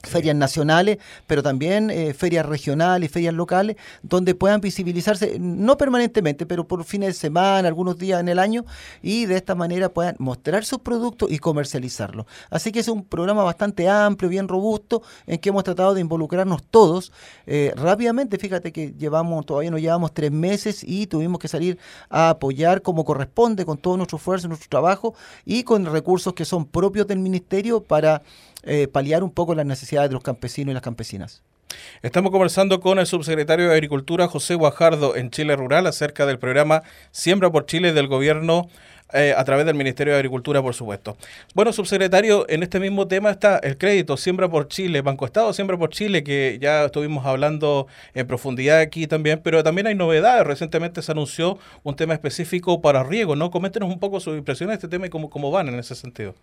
ferias 0.03 0.35
nacionales, 0.35 0.97
pero 1.27 1.43
también 1.43 1.89
eh, 1.89 2.13
ferias 2.13 2.45
regionales, 2.45 3.11
ferias 3.11 3.33
locales, 3.33 3.75
donde 4.01 4.35
puedan 4.35 4.61
visibilizarse, 4.61 5.37
no 5.39 5.77
permanentemente, 5.77 6.45
pero 6.45 6.67
por 6.67 6.83
fines 6.83 7.09
de 7.09 7.13
semana, 7.13 7.67
algunos 7.67 7.97
días 7.97 8.19
en 8.19 8.29
el 8.29 8.39
año, 8.39 8.65
y 9.01 9.25
de 9.25 9.35
esta 9.37 9.55
manera 9.55 9.89
puedan 9.89 10.15
mostrar 10.19 10.65
sus 10.65 10.79
productos 10.79 11.31
y 11.31 11.39
comercializarlos. 11.39 12.25
Así 12.49 12.71
que 12.71 12.79
es 12.79 12.87
un 12.87 13.03
programa 13.03 13.43
bastante 13.43 13.87
amplio, 13.89 14.29
bien 14.29 14.47
robusto, 14.47 15.01
en 15.27 15.39
que 15.39 15.49
hemos 15.49 15.63
tratado 15.63 15.93
de 15.93 16.01
involucrarnos 16.01 16.63
todos 16.63 17.11
eh, 17.45 17.73
rápidamente. 17.75 18.37
Fíjate 18.37 18.71
que 18.71 18.93
llevamos, 18.97 19.45
todavía 19.45 19.71
no 19.71 19.77
llevamos 19.77 20.13
tres 20.13 20.31
meses 20.31 20.83
y 20.83 21.07
tuvimos 21.07 21.39
que 21.39 21.47
salir 21.47 21.77
a 22.09 22.29
apoyar 22.29 22.81
como 22.81 23.05
corresponde, 23.05 23.65
con 23.65 23.77
todo 23.77 23.97
nuestro 23.97 24.17
esfuerzo, 24.17 24.47
nuestro 24.47 24.69
trabajo 24.69 25.13
y 25.45 25.63
con 25.63 25.85
recursos 25.85 26.33
que 26.33 26.45
son 26.45 26.65
propios 26.65 27.07
del 27.07 27.19
ministerio 27.19 27.81
para 27.83 28.21
eh, 28.63 28.87
paliar 28.87 29.23
un 29.23 29.31
poco 29.31 29.55
las 29.55 29.65
necesidades 29.65 30.09
de 30.09 30.13
los 30.13 30.23
campesinos 30.23 30.71
y 30.71 30.73
las 30.73 30.83
campesinas. 30.83 31.41
Estamos 32.01 32.31
conversando 32.31 32.79
con 32.79 32.99
el 32.99 33.05
subsecretario 33.05 33.69
de 33.69 33.73
Agricultura, 33.73 34.27
José 34.27 34.55
Guajardo, 34.55 35.15
en 35.15 35.31
Chile 35.31 35.55
Rural, 35.55 35.87
acerca 35.87 36.25
del 36.25 36.39
programa 36.39 36.83
Siembra 37.11 37.49
por 37.49 37.65
Chile 37.65 37.93
del 37.93 38.07
gobierno 38.07 38.67
eh, 39.13 39.33
a 39.35 39.43
través 39.43 39.65
del 39.65 39.75
Ministerio 39.75 40.13
de 40.13 40.19
Agricultura, 40.19 40.61
por 40.61 40.73
supuesto. 40.73 41.17
Bueno, 41.53 41.73
subsecretario, 41.73 42.45
en 42.49 42.63
este 42.63 42.79
mismo 42.79 43.07
tema 43.07 43.29
está 43.29 43.57
el 43.57 43.77
crédito 43.77 44.15
Siembra 44.15 44.49
por 44.49 44.69
Chile, 44.69 45.01
Banco 45.01 45.25
Estado 45.25 45.51
Siembra 45.51 45.77
por 45.77 45.89
Chile, 45.89 46.23
que 46.23 46.57
ya 46.61 46.85
estuvimos 46.85 47.25
hablando 47.25 47.87
en 48.13 48.25
profundidad 48.25 48.79
aquí 48.79 49.07
también, 49.07 49.41
pero 49.43 49.63
también 49.63 49.87
hay 49.87 49.95
novedades. 49.95 50.47
Recientemente 50.47 51.01
se 51.01 51.11
anunció 51.11 51.59
un 51.83 51.95
tema 51.95 52.13
específico 52.13 52.81
para 52.81 53.03
riego, 53.03 53.35
¿no? 53.35 53.51
Coméntenos 53.51 53.89
un 53.89 53.99
poco 53.99 54.19
sus 54.21 54.37
impresiones 54.37 54.73
de 54.73 54.75
este 54.77 54.87
tema 54.87 55.07
y 55.07 55.09
cómo, 55.09 55.29
cómo 55.29 55.51
van 55.51 55.67
en 55.67 55.79
ese 55.79 55.95
sentido 55.95 56.33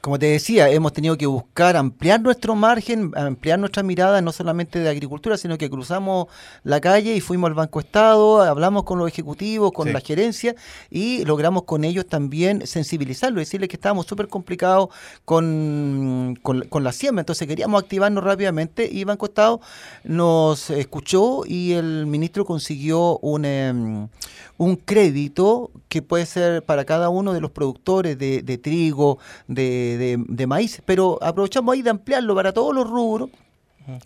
como 0.00 0.18
te 0.18 0.26
decía, 0.26 0.70
hemos 0.70 0.92
tenido 0.92 1.16
que 1.16 1.26
buscar 1.26 1.76
ampliar 1.76 2.20
nuestro 2.20 2.54
margen, 2.54 3.10
ampliar 3.16 3.58
nuestra 3.58 3.82
mirada, 3.82 4.20
no 4.20 4.30
solamente 4.30 4.78
de 4.78 4.88
agricultura, 4.88 5.36
sino 5.36 5.58
que 5.58 5.68
cruzamos 5.68 6.28
la 6.62 6.80
calle 6.80 7.16
y 7.16 7.20
fuimos 7.20 7.48
al 7.48 7.54
Banco 7.54 7.80
Estado, 7.80 8.42
hablamos 8.42 8.84
con 8.84 8.98
los 8.98 9.08
ejecutivos, 9.08 9.72
con 9.72 9.92
la 9.92 10.00
gerencia 10.00 10.54
y 10.90 11.24
logramos 11.24 11.64
con 11.64 11.82
ellos 11.82 12.06
también 12.06 12.66
sensibilizarlos, 12.66 13.40
decirles 13.40 13.68
que 13.68 13.76
estábamos 13.76 14.06
súper 14.06 14.28
complicados 14.28 14.90
con, 15.24 16.38
con, 16.42 16.84
la 16.84 16.92
siembra. 16.92 17.22
Entonces 17.22 17.48
queríamos 17.48 17.82
activarnos 17.82 18.22
rápidamente 18.22 18.88
y 18.90 19.04
Banco 19.04 19.26
Estado 19.26 19.60
nos 20.04 20.70
escuchó 20.70 21.42
y 21.46 21.72
el 21.72 22.06
ministro 22.06 22.44
consiguió 22.44 23.18
un, 23.18 23.44
em, 23.44 24.08
un 24.56 24.76
crédito 24.76 25.70
que 25.88 26.02
puede 26.02 26.26
ser 26.26 26.62
para 26.64 26.84
cada 26.84 27.08
uno 27.08 27.32
de 27.32 27.40
los 27.40 27.50
productores 27.50 28.18
de, 28.18 28.42
de 28.42 28.58
trigo, 28.58 29.18
de 29.48 29.85
de, 29.86 30.46
maíz, 30.46 30.82
pero 30.84 31.18
aprovechamos 31.22 31.72
ahí 31.72 31.82
de 31.82 31.90
ampliarlo 31.90 32.34
para 32.34 32.52
todos 32.52 32.74
los 32.74 32.88
rubros 32.88 33.30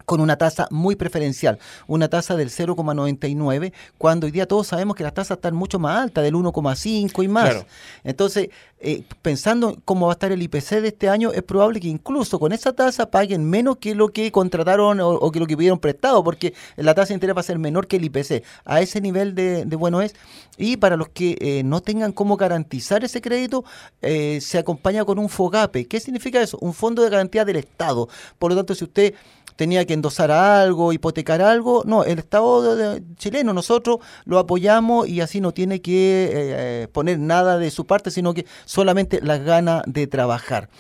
con 0.05 0.21
una 0.21 0.37
tasa 0.37 0.69
muy 0.71 0.97
preferencial, 0.97 1.59
una 1.87 2.09
tasa 2.09 2.37
del 2.37 2.51
0,99, 2.51 3.73
cuando 3.99 4.27
hoy 4.27 4.31
día 4.31 4.47
todos 4.47 4.67
sabemos 4.67 4.97
que 4.97 5.03
las 5.03 5.15
tasas 5.15 5.39
están 5.39 5.55
mucho 5.55 5.79
más 5.79 5.99
altas, 5.99 6.25
del 6.25 6.35
1,5 6.35 7.25
y 7.25 7.29
más. 7.29 7.51
Claro. 7.51 7.67
Entonces, 8.05 8.51
eh, 8.81 9.03
pensando 9.21 9.77
cómo 9.85 10.07
va 10.07 10.13
a 10.13 10.15
estar 10.15 10.33
el 10.33 10.43
IPC 10.43 10.81
de 10.81 10.89
este 10.89 11.09
año, 11.09 11.33
es 11.33 11.43
probable 11.43 11.81
que 11.81 11.89
incluso 11.89 12.39
con 12.39 12.53
esa 12.53 12.73
tasa 12.73 13.11
paguen 13.11 13.45
menos 13.49 13.77
que 13.77 13.95
lo 13.95 14.09
que 14.09 14.33
contrataron 14.33 15.01
o, 15.01 15.11
o 15.11 15.31
que 15.31 15.39
lo 15.39 15.47
que 15.47 15.57
pidieron 15.57 15.79
prestado, 15.79 16.25
porque 16.25 16.55
la 16.77 16.95
tasa 16.95 17.09
de 17.09 17.15
interés 17.15 17.37
va 17.37 17.41
a 17.41 17.45
ser 17.45 17.59
menor 17.59 17.87
que 17.87 17.97
el 17.97 18.05
IPC. 18.05 18.43
A 18.65 18.81
ese 18.81 19.01
nivel 19.01 19.35
de, 19.35 19.65
de 19.65 19.77
bueno 19.77 20.01
es. 20.01 20.15
Y 20.57 20.77
para 20.77 20.97
los 20.97 21.09
que 21.09 21.37
eh, 21.41 21.63
no 21.65 21.81
tengan 21.81 22.13
cómo 22.13 22.37
garantizar 22.37 23.03
ese 23.05 23.21
crédito, 23.21 23.65
eh, 24.03 24.41
se 24.41 24.59
acompaña 24.59 25.05
con 25.05 25.19
un 25.19 25.29
FOGAPE. 25.29 25.87
¿Qué 25.87 26.01
significa 26.01 26.41
eso? 26.41 26.59
Un 26.61 26.75
fondo 26.75 27.03
de 27.03 27.11
garantía 27.11 27.45
del 27.45 27.57
Estado. 27.57 28.09
Por 28.39 28.51
lo 28.51 28.57
tanto, 28.57 28.75
si 28.75 28.85
usted 28.85 29.15
tenía 29.61 29.85
que 29.85 29.93
endosar 29.93 30.31
algo, 30.31 30.91
hipotecar 30.95 31.43
algo. 31.43 31.83
No, 31.85 32.03
el 32.03 32.19
Estado 32.19 32.75
de- 32.77 33.01
de- 33.01 33.15
chileno, 33.17 33.53
nosotros 33.53 33.99
lo 34.25 34.39
apoyamos 34.39 35.07
y 35.07 35.21
así 35.21 35.39
no 35.43 35.53
tiene 35.53 35.83
que 35.83 36.31
eh, 36.33 36.89
poner 36.91 37.19
nada 37.19 37.59
de 37.59 37.71
su 37.71 37.85
parte, 37.87 38.11
sino 38.11 38.33
que 38.33 38.47
solamente 38.65 39.21
las 39.23 39.41
ganas 39.45 39.83
de 39.87 40.07
trabajar. 40.07 40.71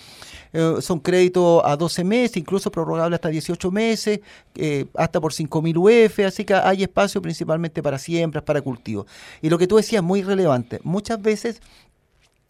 Eh, 0.55 0.77
son 0.81 0.99
créditos 1.01 1.61
a 1.63 1.77
12 1.77 2.05
meses, 2.05 2.39
incluso 2.39 2.71
prorrogables 2.73 3.19
hasta 3.19 3.29
18 3.29 3.71
meses, 3.71 4.21
eh, 4.55 4.87
hasta 4.95 5.21
por 5.21 5.35
5.000 5.35 5.77
UF, 5.77 6.25
así 6.25 6.47
que 6.47 6.55
hay 6.55 6.83
espacio 6.83 7.21
principalmente 7.21 7.83
para 7.83 7.99
siembras, 7.99 8.43
para 8.45 8.63
cultivos. 8.63 9.05
Y 9.43 9.51
lo 9.51 9.59
que 9.59 9.67
tú 9.67 9.77
decías, 9.77 10.03
muy 10.03 10.23
relevante, 10.23 10.81
muchas 10.85 11.21
veces 11.21 11.61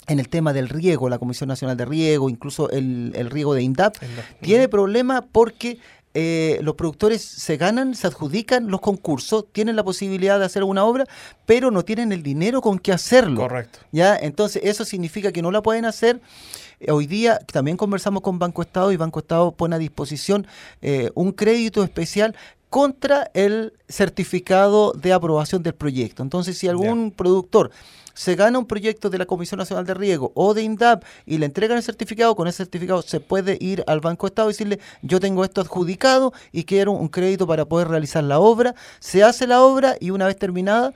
en 0.07 0.19
el 0.19 0.29
tema 0.29 0.53
del 0.53 0.69
riego, 0.69 1.09
la 1.09 1.19
Comisión 1.19 1.49
Nacional 1.49 1.77
de 1.77 1.85
Riego, 1.85 2.31
incluso 2.31 2.69
el, 2.71 3.13
el 3.15 3.31
riego 3.31 3.55
de 3.55 3.63
INDAP, 3.63 3.97
tiene 4.41 4.67
problemas 4.69 5.23
porque 5.31 5.79
eh, 6.13 6.59
los 6.63 6.75
productores 6.75 7.23
se 7.23 7.57
ganan, 7.57 7.95
se 7.95 8.07
adjudican 8.07 8.69
los 8.69 8.81
concursos, 8.81 9.45
tienen 9.53 9.77
la 9.77 9.85
posibilidad 9.85 10.39
de 10.41 10.45
hacer 10.45 10.65
una 10.65 10.85
obra, 10.85 11.05
pero 11.47 11.71
no 11.71 11.85
tienen 11.85 12.11
el 12.11 12.23
dinero 12.23 12.61
con 12.61 12.79
que 12.79 12.93
hacerlo. 12.93 13.43
Correcto. 13.43 13.79
¿ya? 13.93 14.17
Entonces, 14.17 14.63
eso 14.65 14.85
significa 14.85 15.31
que 15.31 15.43
no 15.43 15.53
la 15.53 15.63
pueden 15.63 15.85
hacer. 15.85 16.21
Eh, 16.81 16.91
Hoy 16.91 17.07
día 17.07 17.39
también 17.39 17.77
conversamos 17.77 18.23
con 18.23 18.39
Banco 18.39 18.63
Estado 18.63 18.91
y 18.91 18.97
Banco 18.97 19.21
Estado 19.21 19.53
pone 19.53 19.77
a 19.77 19.79
disposición 19.79 20.47
eh, 20.83 21.11
un 21.15 21.33
crédito 21.33 21.85
especial 21.85 22.35
contra 22.71 23.31
el 23.35 23.73
certificado 23.89 24.93
de 24.93 25.13
aprobación 25.13 25.63
del 25.63 25.75
proyecto. 25.75 26.23
Entonces, 26.23 26.57
si 26.57 26.69
algún 26.69 27.11
productor 27.11 27.71
se 28.21 28.35
gana 28.35 28.59
un 28.59 28.67
proyecto 28.67 29.09
de 29.09 29.17
la 29.17 29.25
Comisión 29.25 29.57
Nacional 29.57 29.87
de 29.87 29.95
Riego 29.95 30.31
o 30.35 30.53
de 30.53 30.61
INDAP 30.61 31.05
y 31.25 31.39
le 31.39 31.47
entregan 31.47 31.79
el 31.79 31.83
certificado, 31.83 32.37
con 32.37 32.49
ese 32.49 32.59
certificado 32.59 33.01
se 33.01 33.19
puede 33.19 33.57
ir 33.63 33.83
al 33.87 34.01
Banco 34.01 34.27
Estado 34.27 34.51
y 34.51 34.53
decirle, 34.53 34.79
yo 35.01 35.21
tengo 35.21 35.43
esto 35.43 35.63
adjudicado 35.63 36.35
y 36.53 36.65
quiero 36.65 36.93
un 36.93 37.09
crédito 37.09 37.47
para 37.47 37.65
poder 37.65 37.89
realizar 37.89 38.23
la 38.23 38.39
obra. 38.39 38.75
Se 38.99 39.25
hace 39.25 39.47
la 39.47 39.63
obra 39.63 39.97
y 40.01 40.11
una 40.11 40.27
vez 40.27 40.37
terminada, 40.37 40.93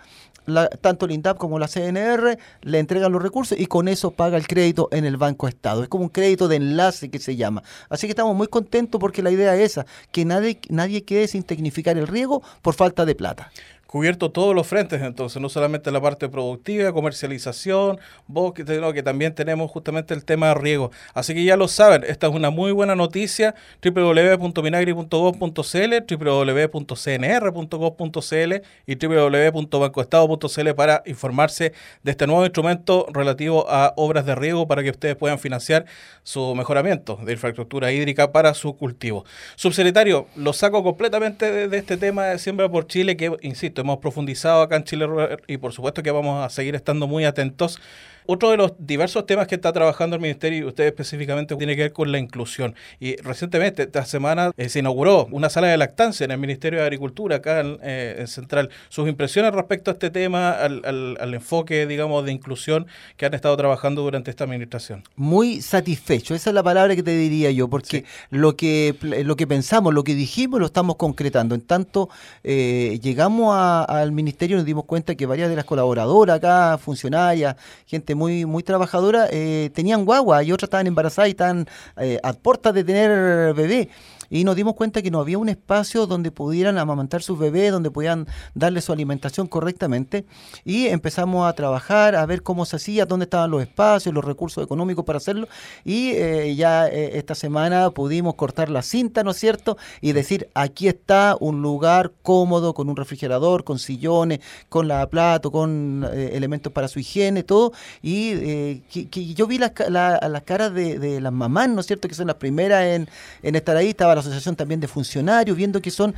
tanto 0.83 1.07
el 1.07 1.13
INDAP 1.13 1.39
como 1.39 1.59
la 1.59 1.67
CNR 1.67 2.37
le 2.61 2.79
entregan 2.79 3.11
los 3.11 3.23
recursos 3.23 3.59
y 3.59 3.65
con 3.69 3.89
eso 3.89 4.11
paga 4.11 4.37
el 4.37 4.47
crédito 4.47 4.89
en 4.93 5.07
el 5.07 5.17
Banco 5.17 5.49
Estado. 5.49 5.83
Es 5.83 5.89
como 5.89 6.05
un 6.05 6.11
crédito 6.11 6.47
de 6.47 6.57
enlace 6.57 7.11
que 7.11 7.21
se 7.21 7.37
llama. 7.37 7.63
Así 7.89 8.07
que 8.07 8.11
estamos 8.11 8.37
muy 8.37 8.49
contentos 8.49 9.01
porque 9.01 9.23
la 9.23 9.31
idea 9.31 9.57
es 9.57 9.73
esa, 9.73 9.87
que 10.13 10.27
nadie, 10.27 10.61
nadie 10.69 11.05
quede 11.05 11.27
sin 11.27 11.43
tecnificar 11.43 11.97
el 11.97 12.07
riego 12.07 12.43
por 12.61 12.75
falta 12.75 13.07
de 13.07 13.15
plata. 13.15 13.51
Cubierto 13.95 14.33
todos 14.33 14.57
los 14.57 14.67
frentes, 14.67 15.01
entonces, 15.03 15.41
no 15.41 15.49
solamente 15.49 15.93
la 15.93 16.01
parte 16.01 16.29
productiva, 16.29 16.93
comercialización, 16.93 18.01
bosque, 18.27 18.65
sino 18.67 18.93
que 18.93 19.05
también 19.05 19.37
tenemos 19.37 19.71
justamente 19.71 20.15
el 20.15 20.25
tema 20.25 20.49
de 20.49 20.55
riego. 20.55 20.91
Así 21.13 21.33
que 21.33 21.45
ya 21.45 21.57
lo 21.57 21.69
saben, 21.69 22.03
esta 22.05 22.27
es 22.27 22.35
una 22.35 22.51
muy 22.51 22.73
buena 22.73 22.97
noticia, 22.97 23.55
www.minagri.gov.cl, 23.85 26.13
www.cnr.gov.cl 26.13 28.55
y 28.85 28.97
www.bancoestado.cl 28.97 30.75
para 30.75 31.05
informarse 31.07 31.73
de 32.03 32.11
este 32.11 32.27
nuevo 32.27 32.45
instrumento 32.45 33.07
relativo 33.13 33.65
a 33.71 33.93
obras 33.97 34.27
de 34.27 34.35
riego 34.35 34.67
para 34.67 34.83
que 34.83 34.91
ustedes 34.91 35.15
puedan 35.15 35.39
financiar 35.39 35.85
su 36.25 36.57
mejoramiento 36.57 37.21
de 37.25 37.35
infraestructura 37.35 37.93
hídrica 37.93 38.33
para 38.33 38.55
su 38.55 38.77
cultivo. 38.77 39.25
Subsecretario, 39.55 40.27
lo 40.35 40.53
saco 40.53 40.83
completamente 40.83 41.53
de, 41.53 41.69
de 41.69 41.79
este 41.79 41.97
tema 41.97 42.25
de 42.25 42.41
Siembra 42.41 42.69
por 42.69 42.89
Chile, 42.89 43.17
que, 43.17 43.31
insisto, 43.43 43.84
hemos 43.85 43.99
profundizado 43.99 44.63
acá 44.63 44.77
en 44.77 44.85
Chile 44.85 45.07
y 45.47 45.59
por 45.59 45.73
supuesto 45.73 46.03
que 46.03 46.11
vamos 46.11 46.45
a 46.45 46.49
seguir 46.49 46.75
estando 46.75 47.07
muy 47.07 47.25
atentos. 47.25 47.79
Otro 48.27 48.51
de 48.51 48.57
los 48.57 48.73
diversos 48.79 49.27
temas 49.27 49.47
que 49.47 49.55
está 49.55 49.73
trabajando 49.73 50.17
el 50.17 50.23
Ministerio, 50.23 50.59
y 50.59 50.65
usted 50.65 50.85
específicamente, 50.85 51.55
tiene 51.57 51.77
que 51.77 51.83
ver 51.83 51.93
con 51.93 52.11
la 52.11 52.19
inclusión. 52.19 52.75
Y 53.01 53.17
recientemente, 53.17 53.83
esta 53.83 54.05
semana, 54.07 54.51
eh, 54.57 54.69
se 54.69 54.79
inauguró 54.79 55.27
una 55.31 55.51
sala 55.51 55.69
de 55.69 55.77
lactancia 55.77 56.25
en 56.25 56.31
el 56.31 56.39
Ministerio 56.39 56.79
de 56.81 56.85
Agricultura, 56.87 57.37
acá 57.37 57.61
en, 57.61 57.79
eh, 57.83 58.17
en 58.19 58.27
Central. 58.27 58.71
Sus 58.89 59.09
impresiones 59.09 59.53
respecto 59.53 59.91
a 59.91 59.95
este 59.95 60.11
tema, 60.11 60.53
al, 60.53 60.83
al- 60.85 61.17
al 61.21 61.35
enfoque, 61.35 61.87
digamos, 61.87 62.25
de 62.25 62.33
inclusión 62.33 62.87
que 63.17 63.27
han 63.27 63.35
estado 63.35 63.57
trabajando 63.57 64.03
durante 64.03 64.31
esta 64.31 64.45
administración. 64.45 65.03
Muy 65.17 65.61
satisfecho, 65.61 66.35
esa 66.35 66.51
es 66.51 66.55
la 66.55 66.63
palabra 66.63 66.97
que 66.97 67.03
te 67.03 67.17
diría 67.17 67.51
yo, 67.51 67.69
porque 67.69 68.05
lo, 68.31 68.57
que, 68.57 68.95
lo 69.03 69.37
que 69.37 69.47
pensamos, 69.47 69.93
lo 69.93 70.03
que 70.05 70.15
dijimos, 70.15 70.61
lo 70.61 70.67
estamos 70.67 70.97
concretando. 70.97 71.55
En 71.55 71.61
tanto, 71.61 72.09
eh, 72.43 72.99
llegamos 73.03 73.55
a- 73.55 73.85
al 73.85 74.13
ministerio 74.13 74.57
y 74.57 74.59
nos 74.59 74.67
dimos 74.67 74.85
cuenta 74.85 75.15
que 75.15 75.27
varias 75.27 75.51
de 75.51 75.57
las 75.57 75.65
colaboradoras 75.65 76.37
acá, 76.37 76.79
funcionarias, 76.79 77.57
gente 77.87 78.14
muy, 78.15 78.47
muy 78.47 78.63
trabajadora, 78.63 79.27
eh, 79.31 79.71
tenían 79.75 80.05
guagua 80.05 80.43
y 80.43 80.53
otras 80.53 80.69
estaban 80.69 80.87
embarazadas 80.87 81.29
y 81.29 81.31
estaban 81.33 81.67
eh, 81.97 82.19
a 82.23 82.33
de 82.75 82.85
tener 82.85 83.55
bebé. 83.55 83.89
Y 84.31 84.45
nos 84.45 84.57
dimos 84.57 84.75
cuenta 84.75 85.03
que 85.03 85.11
no 85.11 85.21
había 85.21 85.39
un 85.39 85.49
espacio 85.49 86.07
donde 86.07 86.31
pudieran 86.31 86.79
amamantar 86.79 87.23
sus 87.23 87.39
bebés, 87.39 87.73
donde 87.73 87.91
pudieran 87.91 88.27
darle 88.55 88.81
su 88.81 88.93
alimentación 88.93 89.47
correctamente. 89.47 90.25
Y 90.65 90.87
empezamos 90.87 91.49
a 91.49 91.53
trabajar, 91.53 92.15
a 92.17 92.27
ver 92.27 92.43
cómo 92.43 92.65
se 92.65 92.77
hacía, 92.77 93.07
dónde 93.07 93.25
estaban 93.25 93.51
los 93.51 93.63
espacios, 93.63 94.15
los 94.15 94.25
recursos 94.25 94.65
económicos 94.65 95.05
para 95.05 95.19
hacerlo. 95.19 95.49
Y 95.85 96.11
eh, 96.11 96.55
ya 96.57 96.89
eh, 96.89 97.19
esta 97.19 97.35
semana 97.35 97.91
pudimos 97.91 98.35
cortar 98.35 98.71
la 98.71 98.83
cinta, 98.83 99.23
¿no 99.25 99.31
es 99.33 99.37
cierto? 99.39 99.77
Y 100.01 100.13
decir, 100.13 100.49
aquí 100.55 100.89
está 100.89 101.37
un 101.41 101.63
lugar 101.63 102.13
cómodo, 102.23 102.75
con 102.75 102.89
un 102.89 102.97
refrigerador, 102.97 103.65
con 103.65 103.79
sillones, 103.79 104.41
con 104.69 104.89
lavaplato, 104.89 105.51
con 105.53 106.07
eh, 106.13 106.31
elementos 106.35 106.73
para 106.73 106.89
su 106.89 106.99
higiene, 106.99 107.43
todo. 107.43 107.73
Y 108.03 108.81
que, 108.81 109.35
yo 109.35 109.47
vi 109.47 109.59
las, 109.59 109.73
la- 109.89 110.43
caras 110.45 110.75
de, 110.75 110.99
de 110.99 111.21
las 111.21 111.33
mamás, 111.33 111.69
¿no 111.69 111.81
es 111.81 111.87
cierto? 111.87 112.09
Que 112.09 112.15
son 112.15 112.27
las 112.27 112.37
primeras 112.37 112.85
en, 112.85 113.09
en 113.43 113.55
estar 113.55 113.77
ahí. 113.77 113.89
Estaba 113.89 114.15
la 114.15 114.23
asociación 114.25 114.57
también 114.57 114.81
de 114.81 114.89
funcionarios, 114.89 115.57
viendo 115.57 115.81
que 115.81 115.91
son 115.91 116.15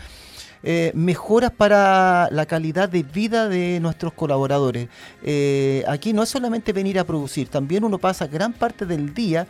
eh, 0.63 0.91
mejoras 0.95 1.51
para 1.51 2.29
la 2.33 2.47
calidad 2.47 2.89
de 2.89 3.03
vida 3.03 3.49
de 3.49 3.79
nuestros 3.81 4.13
colaboradores. 4.13 4.89
Eh, 5.23 5.85
aquí 5.87 6.13
no 6.13 6.23
es 6.23 6.29
solamente 6.29 6.73
venir 6.73 6.99
a 6.99 7.05
producir, 7.05 7.49
también 7.49 7.85
uno 7.85 7.99
pasa 7.99 8.27
gran 8.27 8.53
parte 8.53 8.87
del 8.87 9.15
día 9.15 9.47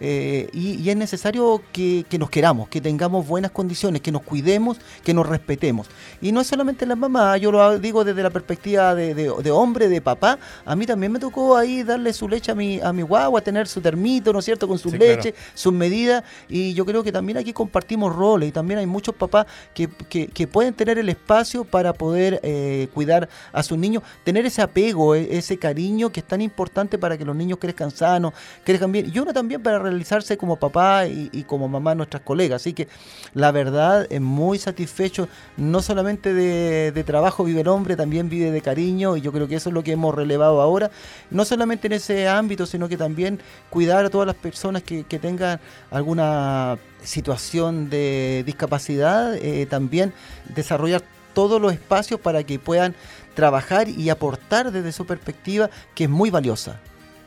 eh, 0.00 0.48
y, 0.52 0.74
y 0.82 0.90
es 0.90 0.96
necesario 0.96 1.62
que, 1.72 2.04
que 2.08 2.18
nos 2.18 2.30
queramos, 2.30 2.68
que 2.68 2.80
tengamos 2.80 3.26
buenas 3.26 3.50
condiciones, 3.50 4.00
que 4.02 4.10
nos 4.10 4.22
cuidemos, 4.22 4.78
que 5.04 5.12
nos 5.14 5.26
respetemos. 5.28 5.88
Y 6.22 6.32
no 6.32 6.40
es 6.40 6.46
solamente 6.46 6.86
la 6.86 6.96
mamá, 6.96 7.36
yo 7.36 7.52
lo 7.52 7.78
digo 7.78 8.02
desde 8.04 8.22
la 8.22 8.30
perspectiva 8.30 8.94
de, 8.94 9.14
de- 9.14 9.32
de 9.42 9.50
hombre, 9.50 9.88
de 9.88 10.00
papá. 10.00 10.38
A 10.64 10.74
mí 10.76 10.86
también 10.86 11.12
me 11.12 11.18
tocó 11.18 11.56
ahí 11.56 11.82
darle 11.82 12.12
su 12.12 12.28
leche 12.28 12.52
a 12.52 12.54
mi, 12.54 12.80
a 12.80 12.92
mi 12.92 13.02
guagua, 13.02 13.40
tener 13.40 13.68
su 13.68 13.80
termito, 13.80 14.32
¿no 14.32 14.38
es 14.38 14.44
cierto?, 14.44 14.66
con 14.66 14.78
su 14.78 14.90
Sí, 14.90 14.98
leche, 14.98 15.34
sus 15.54 15.72
medidas. 15.72 16.24
Y 16.48 16.72
yo 16.74 16.84
creo 16.86 17.02
que 17.02 17.12
también 17.12 17.38
aquí 17.38 17.52
compartimos 17.52 18.14
roles 18.14 18.48
y 18.48 18.52
también 18.52 18.78
hay 18.80 18.86
muchos 18.86 19.14
papás 19.14 19.46
que, 19.74 19.88
que- 20.08 20.26
que 20.28 20.46
pueden 20.46 20.74
tener 20.74 20.98
el 20.98 21.08
espacio 21.08 21.64
para 21.64 21.92
poder 21.92 22.40
eh, 22.42 22.88
cuidar 22.94 23.28
a 23.52 23.62
sus 23.62 23.76
niños, 23.78 24.02
tener 24.24 24.46
ese 24.46 24.62
apego, 24.62 25.14
e- 25.14 25.36
ese 25.36 25.58
cariño 25.58 26.10
que 26.10 26.20
es 26.20 26.26
tan 26.26 26.40
importante 26.40 26.96
para 26.98 27.18
que 27.18 27.24
los 27.24 27.36
niños 27.36 27.58
crezcan 27.60 27.90
sanos, 27.90 28.32
crezcan 28.64 28.90
bien. 28.92 29.10
Y 29.14 29.18
uno 29.18 29.32
también 29.32 29.62
para 29.62 29.78
realizarse 29.90 30.36
como 30.36 30.56
papá 30.56 31.06
y, 31.06 31.44
como 31.44 31.68
mamá 31.68 31.94
nuestras 31.94 32.22
colegas. 32.22 32.62
Así 32.62 32.72
que 32.72 32.88
la 33.34 33.52
verdad 33.52 34.06
es 34.10 34.20
muy 34.20 34.58
satisfecho, 34.58 35.28
no 35.56 35.82
solamente 35.82 36.32
de, 36.32 37.04
trabajo 37.04 37.44
vive 37.44 37.62
el 37.62 37.68
hombre, 37.68 37.96
también 37.96 38.28
vive 38.28 38.50
de 38.50 38.60
cariño 38.60 39.16
y 39.16 39.20
yo 39.20 39.32
creo 39.32 39.48
que 39.48 39.56
eso 39.56 39.70
es 39.70 39.74
lo 39.74 39.82
que 39.82 39.92
hemos 39.92 40.14
relevado 40.14 40.60
ahora, 40.60 40.90
no 41.30 41.44
solamente 41.44 41.86
en 41.88 41.94
ese 41.94 42.28
ámbito, 42.28 42.66
sino 42.66 42.88
que 42.88 42.96
también 42.96 43.40
cuidar 43.70 44.04
a 44.04 44.10
todas 44.10 44.26
las 44.26 44.36
personas 44.36 44.82
que, 44.82 45.04
que 45.04 45.18
tengan 45.18 45.60
alguna 45.90 46.78
situación 47.02 47.90
de 47.90 48.42
discapacidad, 48.46 49.34
eh, 49.34 49.66
también 49.66 50.12
desarrollar 50.54 51.02
todos 51.34 51.60
los 51.60 51.72
espacios 51.72 52.20
para 52.20 52.42
que 52.44 52.58
puedan 52.58 52.94
trabajar 53.34 53.88
y 53.88 54.10
aportar 54.10 54.72
desde 54.72 54.92
su 54.92 55.06
perspectiva, 55.06 55.70
que 55.94 56.04
es 56.04 56.10
muy 56.10 56.30
valiosa. 56.30 56.80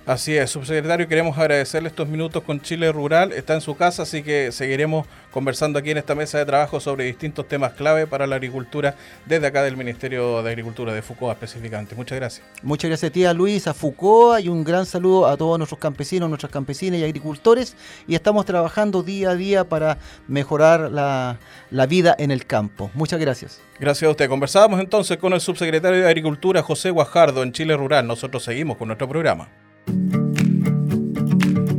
Así 0.06 0.36
es, 0.36 0.52
subsecretario, 0.52 1.08
queremos 1.08 1.38
agradecerle 1.38 1.88
estos 1.88 2.10
minutos 2.10 2.44
con 2.44 2.60
Chile 2.60 2.92
Rural. 2.92 3.32
Está 3.32 3.54
en 3.54 3.62
su 3.62 3.78
casa, 3.78 4.04
así 4.04 4.22
que 4.22 4.52
seguiremos 4.52 5.08
conversando 5.32 5.80
aquí 5.80 5.92
en 5.92 5.98
esta 5.98 6.14
mesa 6.14 6.38
de 6.38 6.46
trabajo 6.46 6.82
sobre 6.82 7.06
distintos 7.06 7.48
temas 7.48 7.72
clave 7.72 8.06
para 8.06 8.28
la 8.28 8.36
agricultura 8.36 8.96
desde 9.26 9.48
acá 9.48 9.64
del 9.64 9.78
Ministerio 9.78 10.44
de 10.44 10.50
Agricultura 10.50 10.94
de 10.94 11.02
Foucault 11.02 11.32
específicamente. 11.32 11.96
Muchas 11.96 12.18
gracias. 12.18 12.46
Muchas 12.64 12.90
gracias 12.90 13.12
a 13.12 13.14
ti, 13.14 13.24
a 13.24 13.34
Luis, 13.34 13.66
a 13.66 13.74
Foucault 13.74 14.44
y 14.44 14.50
un 14.50 14.66
gran 14.66 14.86
saludo 14.86 15.26
a 15.26 15.38
todos 15.38 15.58
nuestros 15.58 15.80
campesinos, 15.80 16.28
nuestras 16.28 16.52
campesinas 16.52 17.00
y 17.00 17.06
agricultores. 17.06 17.78
Y 18.06 18.16
estamos 18.16 18.46
trabajando 18.46 19.04
día 19.04 19.30
a 19.30 19.36
día 19.36 19.64
para 19.64 20.00
mejorar 20.28 20.92
la, 20.92 21.40
la 21.72 21.86
vida 21.86 22.14
en 22.20 22.30
el 22.32 22.46
campo. 22.46 22.92
Muchas 22.94 23.22
gracias. 23.22 23.62
Gracias 23.80 24.06
a 24.06 24.12
usted. 24.12 24.28
Conversábamos 24.28 24.82
entonces 24.82 25.18
con 25.18 25.32
el 25.32 25.40
subsecretario 25.40 26.02
de 26.02 26.08
Agricultura, 26.08 26.62
José 26.62 26.90
Guajardo, 26.90 27.42
en 27.42 27.54
Chile 27.54 27.78
Rural. 27.78 28.06
Nosotros 28.06 28.44
seguimos 28.44 28.76
con 28.76 28.90
nuestro 28.90 29.08
programa. 29.08 29.63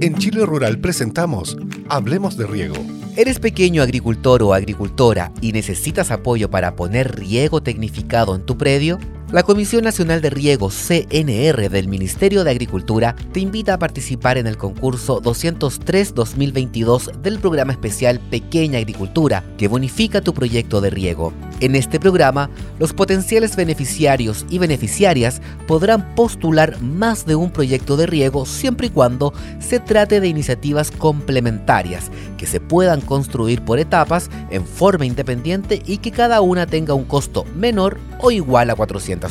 En 0.00 0.16
Chile 0.18 0.44
Rural 0.44 0.78
presentamos 0.80 1.56
Hablemos 1.88 2.36
de 2.36 2.46
Riego. 2.46 2.76
¿Eres 3.16 3.38
pequeño 3.38 3.82
agricultor 3.82 4.42
o 4.42 4.52
agricultora 4.52 5.32
y 5.40 5.52
necesitas 5.52 6.10
apoyo 6.10 6.50
para 6.50 6.74
poner 6.76 7.16
riego 7.16 7.62
tecnificado 7.62 8.34
en 8.34 8.44
tu 8.44 8.58
predio? 8.58 8.98
La 9.34 9.42
Comisión 9.42 9.82
Nacional 9.82 10.20
de 10.20 10.30
Riego 10.30 10.70
CNR 10.70 11.68
del 11.68 11.88
Ministerio 11.88 12.44
de 12.44 12.52
Agricultura 12.52 13.16
te 13.32 13.40
invita 13.40 13.74
a 13.74 13.80
participar 13.80 14.38
en 14.38 14.46
el 14.46 14.56
concurso 14.56 15.20
203-2022 15.20 17.10
del 17.16 17.40
programa 17.40 17.72
especial 17.72 18.20
Pequeña 18.30 18.78
Agricultura, 18.78 19.42
que 19.58 19.66
bonifica 19.66 20.20
tu 20.20 20.34
proyecto 20.34 20.80
de 20.80 20.90
riego. 20.90 21.32
En 21.58 21.74
este 21.74 21.98
programa, 21.98 22.48
los 22.78 22.92
potenciales 22.92 23.56
beneficiarios 23.56 24.46
y 24.50 24.58
beneficiarias 24.58 25.42
podrán 25.66 26.14
postular 26.14 26.80
más 26.80 27.26
de 27.26 27.34
un 27.34 27.50
proyecto 27.50 27.96
de 27.96 28.06
riego 28.06 28.46
siempre 28.46 28.86
y 28.86 28.90
cuando 28.90 29.32
se 29.58 29.80
trate 29.80 30.20
de 30.20 30.28
iniciativas 30.28 30.92
complementarias 30.92 32.12
que 32.38 32.46
se 32.46 32.60
puedan 32.60 33.00
construir 33.00 33.64
por 33.64 33.80
etapas 33.80 34.30
en 34.50 34.64
forma 34.64 35.06
independiente 35.06 35.82
y 35.84 35.98
que 35.98 36.12
cada 36.12 36.40
una 36.40 36.66
tenga 36.66 36.94
un 36.94 37.04
costo 37.04 37.44
menor 37.56 37.98
o 38.20 38.30
igual 38.30 38.70
a 38.70 38.76
400 38.76 39.23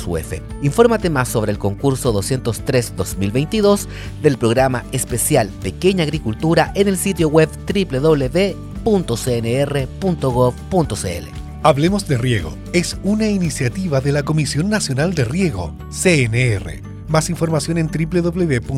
Infórmate 0.61 1.09
más 1.09 1.29
sobre 1.29 1.51
el 1.51 1.57
concurso 1.57 2.13
203-2022 2.13 3.87
del 4.21 4.37
programa 4.37 4.83
especial 4.91 5.49
Pequeña 5.61 6.03
Agricultura 6.03 6.71
en 6.75 6.87
el 6.87 6.97
sitio 6.97 7.29
web 7.29 7.49
www.cnr.gov.cl. 7.67 8.63
Hablemos 11.65 12.07
de 12.09 12.17
Riego 12.17 12.57
es 12.73 12.97
una 13.03 13.27
iniciativa 13.27 14.01
de 14.01 14.11
la 14.11 14.23
Comisión 14.23 14.69
Nacional 14.69 15.13
de 15.13 15.23
Riego, 15.23 15.73
CNR. 15.91 16.81
Más 17.07 17.29
información 17.29 17.77
en 17.77 17.87
www.cnr.gov.cl. 17.87 18.73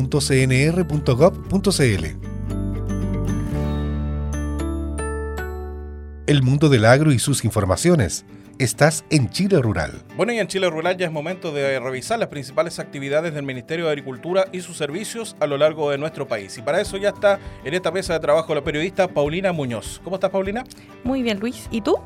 El 6.26 6.42
mundo 6.42 6.68
del 6.68 6.84
agro 6.84 7.12
y 7.12 7.18
sus 7.18 7.44
informaciones. 7.44 8.24
Estás 8.58 9.04
en 9.10 9.28
Chile 9.28 9.60
Rural. 9.60 9.92
Bueno, 10.16 10.32
y 10.32 10.38
en 10.38 10.48
Chile 10.48 10.70
Rural 10.70 10.96
ya 10.96 11.04
es 11.04 11.12
momento 11.12 11.52
de 11.52 11.78
revisar 11.78 12.18
las 12.18 12.28
principales 12.28 12.78
actividades 12.78 13.34
del 13.34 13.44
Ministerio 13.44 13.84
de 13.84 13.90
Agricultura 13.90 14.46
y 14.50 14.62
sus 14.62 14.78
servicios 14.78 15.36
a 15.40 15.46
lo 15.46 15.58
largo 15.58 15.90
de 15.90 15.98
nuestro 15.98 16.26
país. 16.26 16.56
Y 16.56 16.62
para 16.62 16.80
eso 16.80 16.96
ya 16.96 17.10
está 17.10 17.38
en 17.64 17.74
esta 17.74 17.90
mesa 17.90 18.14
de 18.14 18.20
trabajo 18.20 18.54
la 18.54 18.64
periodista 18.64 19.08
Paulina 19.08 19.52
Muñoz. 19.52 20.00
¿Cómo 20.02 20.16
estás, 20.16 20.30
Paulina? 20.30 20.64
Muy 21.04 21.22
bien, 21.22 21.38
Luis. 21.38 21.68
¿Y 21.70 21.82
tú? 21.82 21.98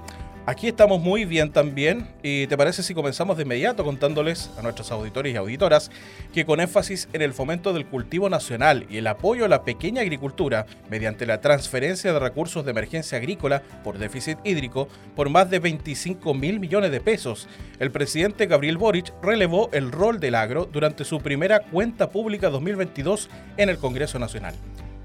Aquí 0.51 0.67
estamos 0.67 1.01
muy 1.01 1.27
bien 1.27 1.53
también 1.53 2.09
y 2.25 2.49
te 2.49 2.57
parece 2.57 2.83
si 2.83 2.93
comenzamos 2.93 3.37
de 3.37 3.45
inmediato 3.45 3.85
contándoles 3.85 4.51
a 4.59 4.63
nuestros 4.63 4.91
auditores 4.91 5.33
y 5.33 5.37
auditoras 5.37 5.93
que 6.35 6.45
con 6.45 6.59
énfasis 6.59 7.09
en 7.13 7.23
el 7.23 7.33
fomento 7.33 7.73
del 7.73 7.87
cultivo 7.87 8.29
nacional 8.29 8.85
y 8.91 8.97
el 8.97 9.07
apoyo 9.07 9.45
a 9.45 9.49
la 9.49 9.63
pequeña 9.63 10.03
agricultura 10.03 10.67
mediante 10.91 11.25
la 11.25 11.41
transferencia 11.41 12.13
de 12.13 12.19
recursos 12.19 12.65
de 12.65 12.73
emergencia 12.73 13.19
agrícola 13.19 13.63
por 13.85 13.99
déficit 13.99 14.39
hídrico 14.43 14.89
por 15.15 15.29
más 15.29 15.49
de 15.51 15.61
25 15.61 16.35
mil 16.35 16.59
millones 16.59 16.91
de 16.91 17.01
pesos, 17.01 17.47
el 17.79 17.93
presidente 17.93 18.47
Gabriel 18.47 18.77
Boric 18.77 19.13
relevó 19.23 19.71
el 19.73 19.93
rol 19.93 20.19
del 20.19 20.35
agro 20.35 20.65
durante 20.65 21.05
su 21.05 21.21
primera 21.21 21.61
cuenta 21.61 22.11
pública 22.11 22.51
2022 22.51 23.31
en 23.57 23.69
el 23.69 23.79
Congreso 23.79 24.19
Nacional 24.19 24.57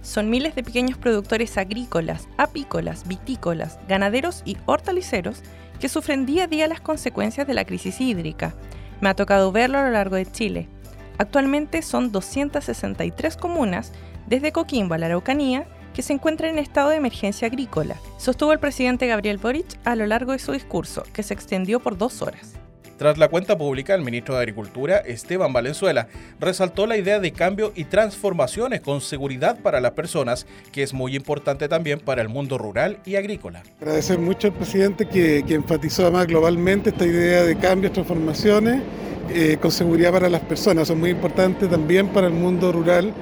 son 0.05 0.29
miles 0.29 0.53
de 0.53 0.63
pequeños 0.63 0.97
productores 0.97 1.57
agrícolas, 1.57 2.29
apícolas, 2.37 3.07
vitícolas, 3.07 3.79
ganaderos 3.87 4.43
y 4.45 4.55
hortaliceros 4.65 5.41
que 5.79 5.89
sufren 5.89 6.25
día 6.25 6.43
a 6.43 6.47
día 6.47 6.67
las 6.67 6.79
consecuencias 6.79 7.47
de 7.47 7.55
la 7.55 7.65
crisis 7.65 7.99
hídrica. 7.99 8.53
Me 9.01 9.09
ha 9.09 9.15
tocado 9.15 9.51
verlo 9.51 9.79
a 9.79 9.83
lo 9.83 9.91
largo 9.91 10.15
de 10.15 10.31
Chile. 10.31 10.69
Actualmente 11.17 11.81
son 11.81 12.11
263 12.11 13.35
comunas, 13.35 13.91
desde 14.27 14.51
Coquimbo 14.51 14.93
a 14.93 14.97
la 14.97 15.07
Araucanía, 15.07 15.65
que 15.93 16.01
se 16.01 16.13
encuentran 16.13 16.51
en 16.51 16.59
estado 16.59 16.89
de 16.89 16.97
emergencia 16.97 17.47
agrícola, 17.47 17.95
sostuvo 18.17 18.51
el 18.51 18.59
presidente 18.59 19.07
Gabriel 19.07 19.37
Boric 19.37 19.79
a 19.85 19.95
lo 19.95 20.05
largo 20.05 20.33
de 20.33 20.39
su 20.39 20.51
discurso, 20.51 21.03
que 21.13 21.23
se 21.23 21.33
extendió 21.33 21.79
por 21.79 21.97
dos 21.97 22.21
horas. 22.21 22.53
Tras 22.97 23.17
la 23.17 23.27
cuenta 23.27 23.57
pública, 23.57 23.93
el 23.93 24.03
ministro 24.03 24.35
de 24.35 24.41
Agricultura, 24.41 24.97
Esteban 24.97 25.51
Valenzuela, 25.51 26.07
resaltó 26.39 26.87
la 26.87 26.95
idea 26.95 27.19
de 27.19 27.33
cambio 27.33 27.73
y 27.75 27.83
transformaciones 27.83 28.79
con 28.79 29.01
seguridad 29.01 29.59
para 29.59 29.81
las 29.81 29.91
personas, 29.91 30.47
que 30.71 30.81
es 30.81 30.93
muy 30.93 31.13
importante 31.13 31.67
también 31.67 31.99
para 31.99 32.21
el 32.21 32.29
mundo 32.29 32.57
rural 32.57 32.99
y 33.05 33.15
agrícola. 33.15 33.63
Agradecer 33.81 34.17
mucho 34.17 34.47
al 34.47 34.53
presidente 34.53 35.07
que, 35.07 35.43
enfatizó 35.49 36.03
además 36.03 36.27
globalmente 36.27 36.91
esta 36.91 37.05
idea 37.05 37.43
de 37.43 37.57
cambios, 37.57 37.91
transformaciones 37.91 38.81
eh, 39.29 39.57
con 39.61 39.71
seguridad 39.71 40.13
para 40.13 40.29
las 40.29 40.41
personas. 40.41 40.87
Son 40.87 40.99
muy 40.99 41.09
importantes 41.09 41.69
también 41.69 42.07
para 42.09 42.27
el 42.27 42.33
mundo 42.33 42.71
rural 42.71 43.13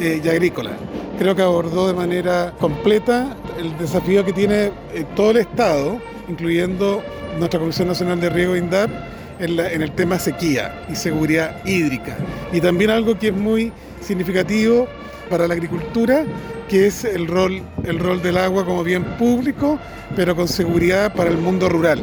eh, 0.00 0.22
y 0.24 0.28
agrícola. 0.28 0.72
Creo 1.18 1.34
que 1.34 1.42
abordó 1.42 1.86
de 1.88 1.94
manera 1.94 2.54
completa 2.58 3.36
el 3.58 3.76
desafío 3.76 4.24
que 4.24 4.32
tiene 4.32 4.70
eh, 4.94 5.04
todo 5.16 5.32
el 5.32 5.38
Estado, 5.38 6.00
incluyendo 6.28 7.02
nuestra 7.38 7.58
Comisión 7.60 7.88
Nacional 7.88 8.20
de 8.20 8.30
Riego 8.30 8.56
INDAP, 8.56 8.90
en, 9.38 9.82
el 9.82 9.92
tema 9.92 10.18
sequía 10.18 10.84
y 10.90 10.96
seguridad 10.96 11.64
hídrica. 11.64 12.16
Y 12.52 12.60
también 12.60 12.90
algo 12.90 13.18
que 13.18 13.28
es 13.28 13.34
muy 13.34 13.72
significativo 14.00 14.88
para 15.30 15.46
la 15.46 15.54
agricultura, 15.54 16.24
que 16.68 16.86
es 16.86 17.04
el 17.04 17.26
rol, 17.26 17.62
el 17.84 17.98
rol 17.98 18.22
del 18.22 18.38
agua 18.38 18.64
como 18.64 18.82
bien 18.82 19.04
público, 19.16 19.78
pero 20.16 20.34
con 20.34 20.48
seguridad 20.48 21.14
para 21.14 21.30
el 21.30 21.38
mundo 21.38 21.68
rural. 21.68 22.02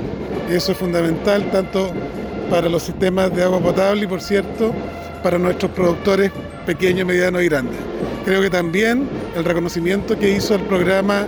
Eso 0.50 0.72
es 0.72 0.78
fundamental 0.78 1.50
tanto 1.52 1.92
para 2.50 2.70
los 2.70 2.84
sistemas 2.84 3.36
de 3.36 3.44
agua 3.44 3.60
potable 3.60 4.04
y, 4.04 4.08
por 4.08 4.22
cierto, 4.22 4.74
para 5.24 5.40
nuestros 5.40 5.72
productores 5.72 6.32
pequeños, 6.66 7.08
medianos 7.08 7.42
y 7.42 7.46
grandes. 7.46 7.78
Creo 8.26 8.42
que 8.42 8.50
también 8.50 9.08
el 9.36 9.44
reconocimiento 9.44 10.18
que 10.18 10.30
hizo 10.30 10.56
el 10.56 10.62
programa 10.62 11.26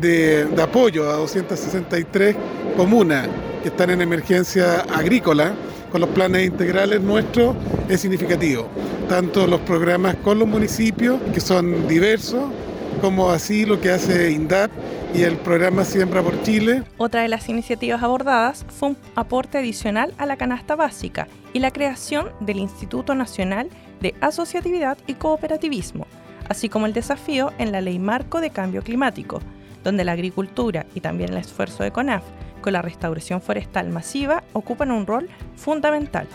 de, 0.00 0.44
de 0.46 0.62
apoyo 0.62 1.10
a 1.10 1.14
263 1.14 2.36
comunas 2.76 3.28
que 3.64 3.70
están 3.70 3.88
en 3.88 4.02
emergencia 4.02 4.80
agrícola, 4.94 5.54
con 5.90 6.02
los 6.02 6.10
planes 6.10 6.44
integrales 6.44 7.00
nuestros, 7.00 7.56
es 7.88 8.02
significativo. 8.02 8.68
Tanto 9.08 9.46
los 9.46 9.60
programas 9.60 10.16
con 10.16 10.38
los 10.38 10.46
municipios, 10.46 11.18
que 11.32 11.40
son 11.40 11.88
diversos, 11.88 12.42
como 13.00 13.30
así 13.30 13.64
lo 13.64 13.80
que 13.80 13.90
hace 13.90 14.32
INDAP 14.32 14.70
y 15.14 15.22
el 15.22 15.38
programa 15.38 15.86
Siembra 15.86 16.22
por 16.22 16.42
Chile. 16.42 16.82
Otra 16.98 17.22
de 17.22 17.28
las 17.28 17.48
iniciativas 17.48 18.02
abordadas 18.02 18.66
fue 18.68 18.90
un 18.90 18.98
aporte 19.14 19.56
adicional 19.56 20.12
a 20.18 20.26
la 20.26 20.36
canasta 20.36 20.76
básica 20.76 21.26
y 21.54 21.60
la 21.60 21.70
creación 21.70 22.28
del 22.40 22.58
Instituto 22.58 23.14
Nacional 23.14 23.70
de 24.02 24.14
Asociatividad 24.20 24.98
y 25.06 25.14
Cooperativismo, 25.14 26.06
así 26.50 26.68
como 26.68 26.84
el 26.84 26.92
desafío 26.92 27.50
en 27.56 27.72
la 27.72 27.80
Ley 27.80 27.98
Marco 27.98 28.42
de 28.42 28.50
Cambio 28.50 28.82
Climático, 28.82 29.40
donde 29.82 30.04
la 30.04 30.12
agricultura 30.12 30.84
y 30.94 31.00
también 31.00 31.30
el 31.30 31.38
esfuerzo 31.38 31.82
de 31.82 31.92
CONAF 31.92 32.24
con 32.64 32.72
la 32.72 32.80
restauración 32.80 33.42
forestal 33.42 33.90
masiva 33.90 34.42
ocupan 34.54 34.90
un 34.90 35.06
rol 35.06 35.28
fundamental. 35.54 36.26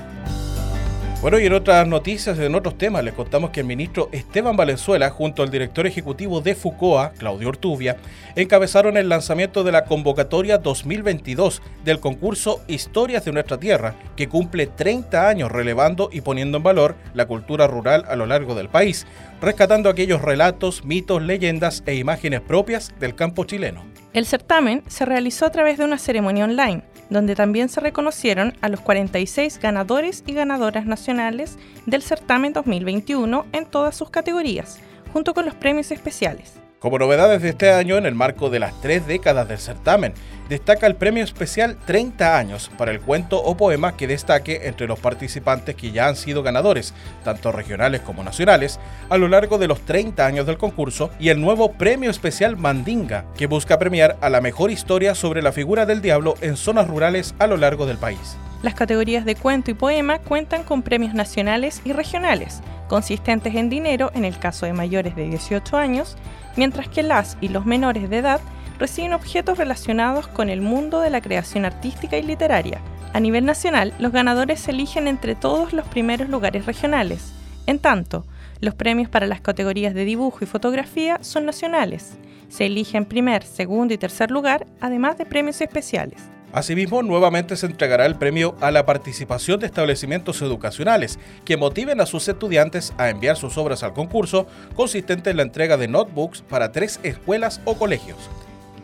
Bueno, 1.23 1.39
y 1.39 1.45
en 1.47 1.53
otras 1.53 1.87
noticias, 1.87 2.37
en 2.37 2.53
otros 2.53 2.77
temas, 2.77 3.03
les 3.03 3.15
contamos 3.15 3.49
que 3.49 3.61
el 3.61 3.65
ministro 3.65 4.09
Esteban 4.11 4.55
Valenzuela, 4.55 5.09
junto 5.09 5.41
al 5.41 5.49
director 5.49 5.87
ejecutivo 5.87 6.39
de 6.39 6.53
FUCOA, 6.53 7.13
Claudio 7.13 7.49
Ortubia, 7.49 7.97
encabezaron 8.35 8.95
el 8.95 9.09
lanzamiento 9.09 9.63
de 9.63 9.71
la 9.71 9.85
convocatoria 9.85 10.59
2022 10.59 11.63
del 11.83 11.99
concurso 11.99 12.61
Historias 12.67 13.25
de 13.25 13.31
nuestra 13.31 13.57
Tierra, 13.57 13.95
que 14.15 14.29
cumple 14.29 14.67
30 14.67 15.27
años 15.27 15.51
relevando 15.51 16.09
y 16.13 16.21
poniendo 16.21 16.57
en 16.57 16.63
valor 16.63 16.95
la 17.15 17.25
cultura 17.25 17.65
rural 17.65 18.05
a 18.07 18.15
lo 18.15 18.27
largo 18.27 18.53
del 18.53 18.69
país, 18.69 19.07
rescatando 19.41 19.89
aquellos 19.89 20.21
relatos, 20.21 20.85
mitos, 20.85 21.23
leyendas 21.23 21.81
e 21.87 21.95
imágenes 21.95 22.41
propias 22.41 22.93
del 22.99 23.15
campo 23.15 23.45
chileno. 23.45 23.83
El 24.11 24.25
certamen 24.25 24.83
se 24.87 25.05
realizó 25.05 25.45
a 25.45 25.51
través 25.51 25.77
de 25.77 25.85
una 25.85 25.99
ceremonia 25.99 26.45
online, 26.45 26.81
donde 27.11 27.35
también 27.35 27.69
se 27.69 27.79
reconocieron 27.79 28.57
a 28.61 28.69
los 28.69 28.79
46 28.79 29.59
ganadores 29.59 30.23
y 30.25 30.33
ganadoras 30.33 30.87
nacionales 30.87 31.57
del 31.85 32.01
certamen 32.01 32.53
2021 32.53 33.45
en 33.51 33.65
todas 33.65 33.95
sus 33.95 34.09
categorías, 34.09 34.79
junto 35.13 35.35
con 35.35 35.45
los 35.45 35.53
premios 35.53 35.91
especiales. 35.91 36.58
Como 36.79 36.97
novedades 36.97 37.41
de 37.41 37.49
este 37.49 37.73
año, 37.73 37.97
en 37.97 38.05
el 38.05 38.15
marco 38.15 38.49
de 38.49 38.59
las 38.59 38.79
tres 38.79 39.05
décadas 39.05 39.49
del 39.49 39.57
certamen, 39.57 40.13
destaca 40.47 40.87
el 40.87 40.95
premio 40.95 41.25
especial 41.25 41.77
30 41.85 42.37
años 42.37 42.71
para 42.77 42.91
el 42.91 43.01
cuento 43.01 43.37
o 43.37 43.57
poema 43.57 43.97
que 43.97 44.07
destaque 44.07 44.61
entre 44.63 44.87
los 44.87 44.97
participantes 44.97 45.75
que 45.75 45.91
ya 45.91 46.07
han 46.07 46.15
sido 46.15 46.41
ganadores, 46.41 46.93
tanto 47.25 47.51
regionales 47.51 47.99
como 47.99 48.23
nacionales, 48.23 48.79
a 49.09 49.17
lo 49.17 49.27
largo 49.27 49.57
de 49.57 49.67
los 49.67 49.81
30 49.81 50.25
años 50.25 50.45
del 50.45 50.57
concurso, 50.57 51.11
y 51.19 51.27
el 51.27 51.41
nuevo 51.41 51.73
premio 51.73 52.09
especial 52.09 52.55
Mandinga, 52.55 53.25
que 53.37 53.47
busca 53.47 53.77
premiar 53.77 54.15
a 54.21 54.29
la 54.29 54.39
mejor 54.39 54.71
historia 54.71 55.15
sobre 55.15 55.41
la 55.41 55.51
figura 55.51 55.85
del 55.85 56.01
diablo 56.01 56.35
en 56.39 56.55
zonas 56.55 56.87
rurales 56.87 57.35
a 57.39 57.47
lo 57.47 57.57
largo 57.57 57.87
del 57.87 57.97
país. 57.97 58.37
Las 58.61 58.73
categorías 58.73 59.25
de 59.25 59.35
cuento 59.35 59.69
y 59.69 59.73
poema 59.73 60.19
cuentan 60.19 60.63
con 60.63 60.81
premios 60.81 61.13
nacionales 61.13 61.81
y 61.83 61.91
regionales, 61.91 62.61
consistentes 62.89 63.55
en 63.55 63.69
dinero 63.69 64.11
en 64.13 64.25
el 64.25 64.37
caso 64.37 64.65
de 64.65 64.73
mayores 64.73 65.15
de 65.15 65.29
18 65.29 65.77
años, 65.77 66.17
mientras 66.57 66.89
que 66.89 67.03
las 67.03 67.37
y 67.39 67.47
los 67.47 67.65
menores 67.65 68.09
de 68.09 68.17
edad 68.17 68.41
reciben 68.77 69.13
objetos 69.13 69.57
relacionados 69.57 70.27
con 70.27 70.49
el 70.49 70.59
mundo 70.59 70.99
de 70.99 71.09
la 71.09 71.21
creación 71.21 71.63
artística 71.63 72.17
y 72.17 72.23
literaria. 72.23 72.81
A 73.13 73.19
nivel 73.19 73.45
nacional, 73.45 73.93
los 73.99 74.11
ganadores 74.11 74.59
se 74.59 74.71
eligen 74.71 75.07
entre 75.07 75.35
todos 75.35 75.71
los 75.71 75.87
primeros 75.87 76.29
lugares 76.29 76.65
regionales. 76.65 77.33
En 77.65 77.79
tanto, 77.79 78.25
los 78.61 78.75
premios 78.75 79.09
para 79.09 79.27
las 79.27 79.41
categorías 79.41 79.93
de 79.93 80.05
dibujo 80.05 80.39
y 80.41 80.47
fotografía 80.47 81.19
son 81.21 81.45
nacionales. 81.45 82.17
Se 82.49 82.65
eligen 82.65 83.05
primer, 83.05 83.43
segundo 83.43 83.93
y 83.93 83.97
tercer 83.97 84.31
lugar, 84.31 84.65
además 84.81 85.17
de 85.17 85.25
premios 85.25 85.61
especiales. 85.61 86.21
Asimismo, 86.51 87.03
nuevamente 87.03 87.55
se 87.55 87.67
entregará 87.67 88.07
el 88.07 88.15
premio 88.15 88.55
a 88.59 88.71
la 88.71 88.83
participación 88.85 89.59
de 89.59 89.67
establecimientos 89.67 90.41
educacionales 90.41 91.19
que 91.45 91.57
motiven 91.57 92.01
a 92.01 92.07
sus 92.07 92.27
estudiantes 92.27 92.91
a 92.97 93.09
enviar 93.09 93.37
sus 93.37 93.55
obras 93.57 93.83
al 93.83 93.93
concurso, 93.93 94.47
consistente 94.75 95.29
en 95.29 95.37
la 95.37 95.43
entrega 95.43 95.77
de 95.77 95.87
notebooks 95.87 96.41
para 96.41 96.71
tres 96.71 96.99
escuelas 97.03 97.61
o 97.65 97.75
colegios. 97.75 98.17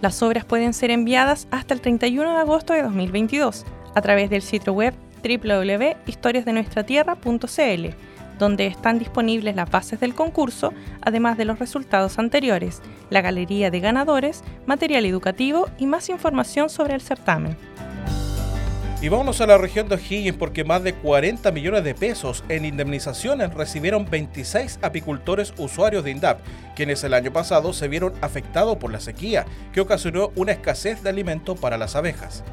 Las 0.01 0.21
obras 0.21 0.45
pueden 0.45 0.75
ser 0.75 0.91
enviadas 0.91 1.47
hasta 1.49 1.73
el 1.73 1.81
31 1.81 2.33
de 2.33 2.37
agosto 2.37 2.73
de 2.73 2.83
2022 2.83 3.65
a 3.95 4.01
través 4.01 4.29
del 4.29 4.43
sitio 4.43 4.73
web 4.73 4.93
www.historiasdenuestratierra.cl, 5.23 7.95
donde 8.37 8.67
están 8.67 8.99
disponibles 8.99 9.55
las 9.55 9.69
bases 9.69 9.99
del 9.99 10.15
concurso, 10.15 10.73
además 11.01 11.37
de 11.37 11.45
los 11.45 11.59
resultados 11.59 12.19
anteriores, 12.19 12.81
la 13.09 13.21
galería 13.21 13.71
de 13.71 13.79
ganadores, 13.79 14.43
material 14.65 15.05
educativo 15.05 15.69
y 15.77 15.85
más 15.85 16.09
información 16.09 16.69
sobre 16.69 16.95
el 16.95 17.01
certamen. 17.01 17.57
Y 19.01 19.09
vámonos 19.09 19.39
a 19.41 19.45
la 19.45 19.57
región 19.57 19.87
de 19.87 19.95
O'Higgins 19.95 20.37
porque 20.37 20.63
más 20.63 20.81
de 20.81 20.95
40 20.95 21.51
millones 21.51 21.83
de 21.83 21.93
pesos 21.93 22.43
en 22.49 22.65
indemnizaciones 22.65 23.53
recibieron 23.53 24.09
26 24.09 24.79
apicultores 24.81 25.53
usuarios 25.57 26.03
de 26.03 26.11
INDAP, 26.11 26.39
quienes 26.75 27.03
el 27.03 27.13
año 27.13 27.31
pasado 27.31 27.71
se 27.73 27.87
vieron 27.87 28.13
afectados 28.21 28.77
por 28.77 28.91
la 28.91 28.99
sequía, 28.99 29.45
que 29.73 29.81
ocasionó 29.81 30.31
una 30.35 30.53
escasez 30.53 31.03
de 31.03 31.09
alimento 31.09 31.55
para 31.55 31.77
las 31.77 31.95
abejas. 31.95 32.43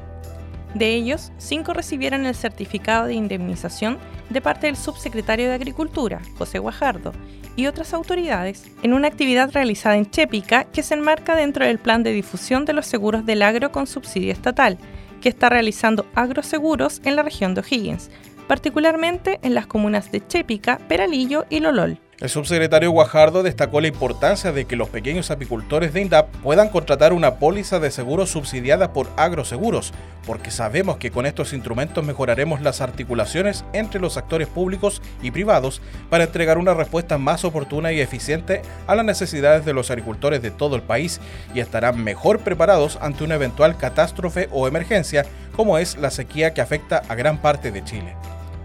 De 0.75 0.95
ellos, 0.95 1.33
cinco 1.37 1.75
recibieron 1.75 2.25
el 2.25 2.35
certificado 2.35 3.07
de 3.07 3.15
indemnización 3.15 3.99
de 4.31 4.41
parte 4.41 4.67
del 4.67 4.77
subsecretario 4.77 5.49
de 5.49 5.55
Agricultura, 5.55 6.21
José 6.39 6.59
Guajardo, 6.59 7.13
y 7.57 7.67
otras 7.67 7.93
autoridades 7.93 8.65
en 8.83 8.95
una 8.95 9.09
actividad 9.09 9.51
realizada 9.53 9.97
en 9.97 10.11
Chépica 10.11 10.65
que 10.65 10.83
se 10.83 10.95
enmarca 10.95 11.37
dentro 11.37 11.67
del 11.67 11.79
plan 11.79 12.03
de 12.03 12.13
difusión 12.13 12.65
de 12.65 12.73
los 12.73 12.87
seguros 12.87 13.27
del 13.27 13.43
agro 13.43 13.71
con 13.73 13.87
subsidio 13.87 14.33
estatal, 14.33 14.79
que 15.21 15.29
está 15.29 15.51
realizando 15.51 16.07
agroseguros 16.15 17.03
en 17.05 17.17
la 17.17 17.23
región 17.23 17.55
de 17.55 17.61
O'Higgins, 17.61 18.11
particularmente 18.49 19.39
en 19.43 19.55
las 19.55 19.67
comunas 19.67 20.11
de 20.11 20.27
Chépica, 20.27 20.79
Peralillo 20.89 21.45
y 21.51 21.61
Lolol. 21.61 21.99
El 22.23 22.29
subsecretario 22.29 22.93
Guajardo 22.93 23.43
destacó 23.43 23.81
la 23.81 23.89
importancia 23.89 24.53
de 24.53 24.65
que 24.65 24.77
los 24.77 24.89
pequeños 24.89 25.33
apicultores 25.33 25.93
de 25.93 26.03
INDAP 26.03 26.29
puedan 26.37 26.69
contratar 26.69 27.13
una 27.13 27.35
póliza 27.41 27.81
de 27.81 27.91
seguro 27.91 28.27
subsidiada 28.27 28.93
por 28.93 29.09
agroseguros, 29.17 29.93
porque 30.25 30.53
sabemos 30.53 30.99
que 30.99 31.11
con 31.11 31.27
estos 31.27 31.53
instrumentos 31.53 32.05
mejoraremos 32.05 32.61
las 32.61 32.81
articulaciones 32.81 33.65
entre 33.73 34.01
los 34.01 34.17
actores 34.17 34.47
públicos 34.47 35.03
y 35.21 35.33
privados 35.33 35.83
para 36.11 36.23
entregar 36.23 36.59
una 36.59 36.75
respuesta 36.75 37.19
más 37.19 37.45
oportuna 37.45 37.91
y 37.91 37.99
eficiente 37.99 38.63
a 38.87 38.95
las 38.95 39.05
necesidades 39.05 39.65
de 39.65 39.73
los 39.73 39.91
agricultores 39.91 40.43
de 40.43 40.53
todo 40.53 40.77
el 40.77 40.83
país 40.83 41.21
y 41.57 41.59
estarán 41.59 42.05
mejor 42.05 42.39
preparados 42.39 43.01
ante 43.03 43.25
una 43.25 43.35
eventual 43.35 43.77
catástrofe 43.77 44.49
o 44.53 44.69
emergencia 44.69 45.27
como 45.57 45.77
es 45.77 45.97
la 45.97 46.13
sequía 46.13 46.55
que 46.55 46.61
afecta 46.61 47.03
a 47.09 47.17
gran 47.17 47.43
parte 47.43 47.73
de 47.73 47.83
Chile. 47.83 48.15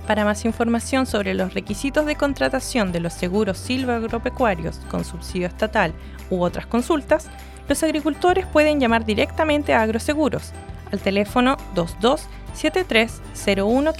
Para 0.08 0.24
más 0.24 0.46
información 0.46 1.06
sobre 1.06 1.34
los 1.34 1.54
requisitos 1.54 2.06
de 2.06 2.16
contratación 2.16 2.94
de 2.94 3.02
los 3.02 3.12
seguros 3.14 3.58
silvoagropecuarios 3.58 4.78
con 4.90 5.04
subsidio 5.04 5.48
estatal 5.48 5.92
u 6.30 6.42
otras 6.42 6.66
consultas, 6.66 7.28
los 7.68 7.84
agricultores 7.84 8.46
pueden 8.46 8.80
llamar 8.80 9.04
directamente 9.06 9.74
a 9.74 9.82
Agroseguros 9.82 10.54
al 10.94 11.02
teléfono 11.02 11.58
227301 11.76 13.92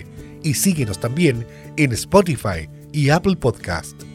y 0.42 0.55
síguenos 0.55 0.99
también 1.01 1.46
en 1.77 1.92
Spotify 1.92 2.68
y 2.92 3.11
Apple 3.11 3.37
Podcast. 3.37 4.10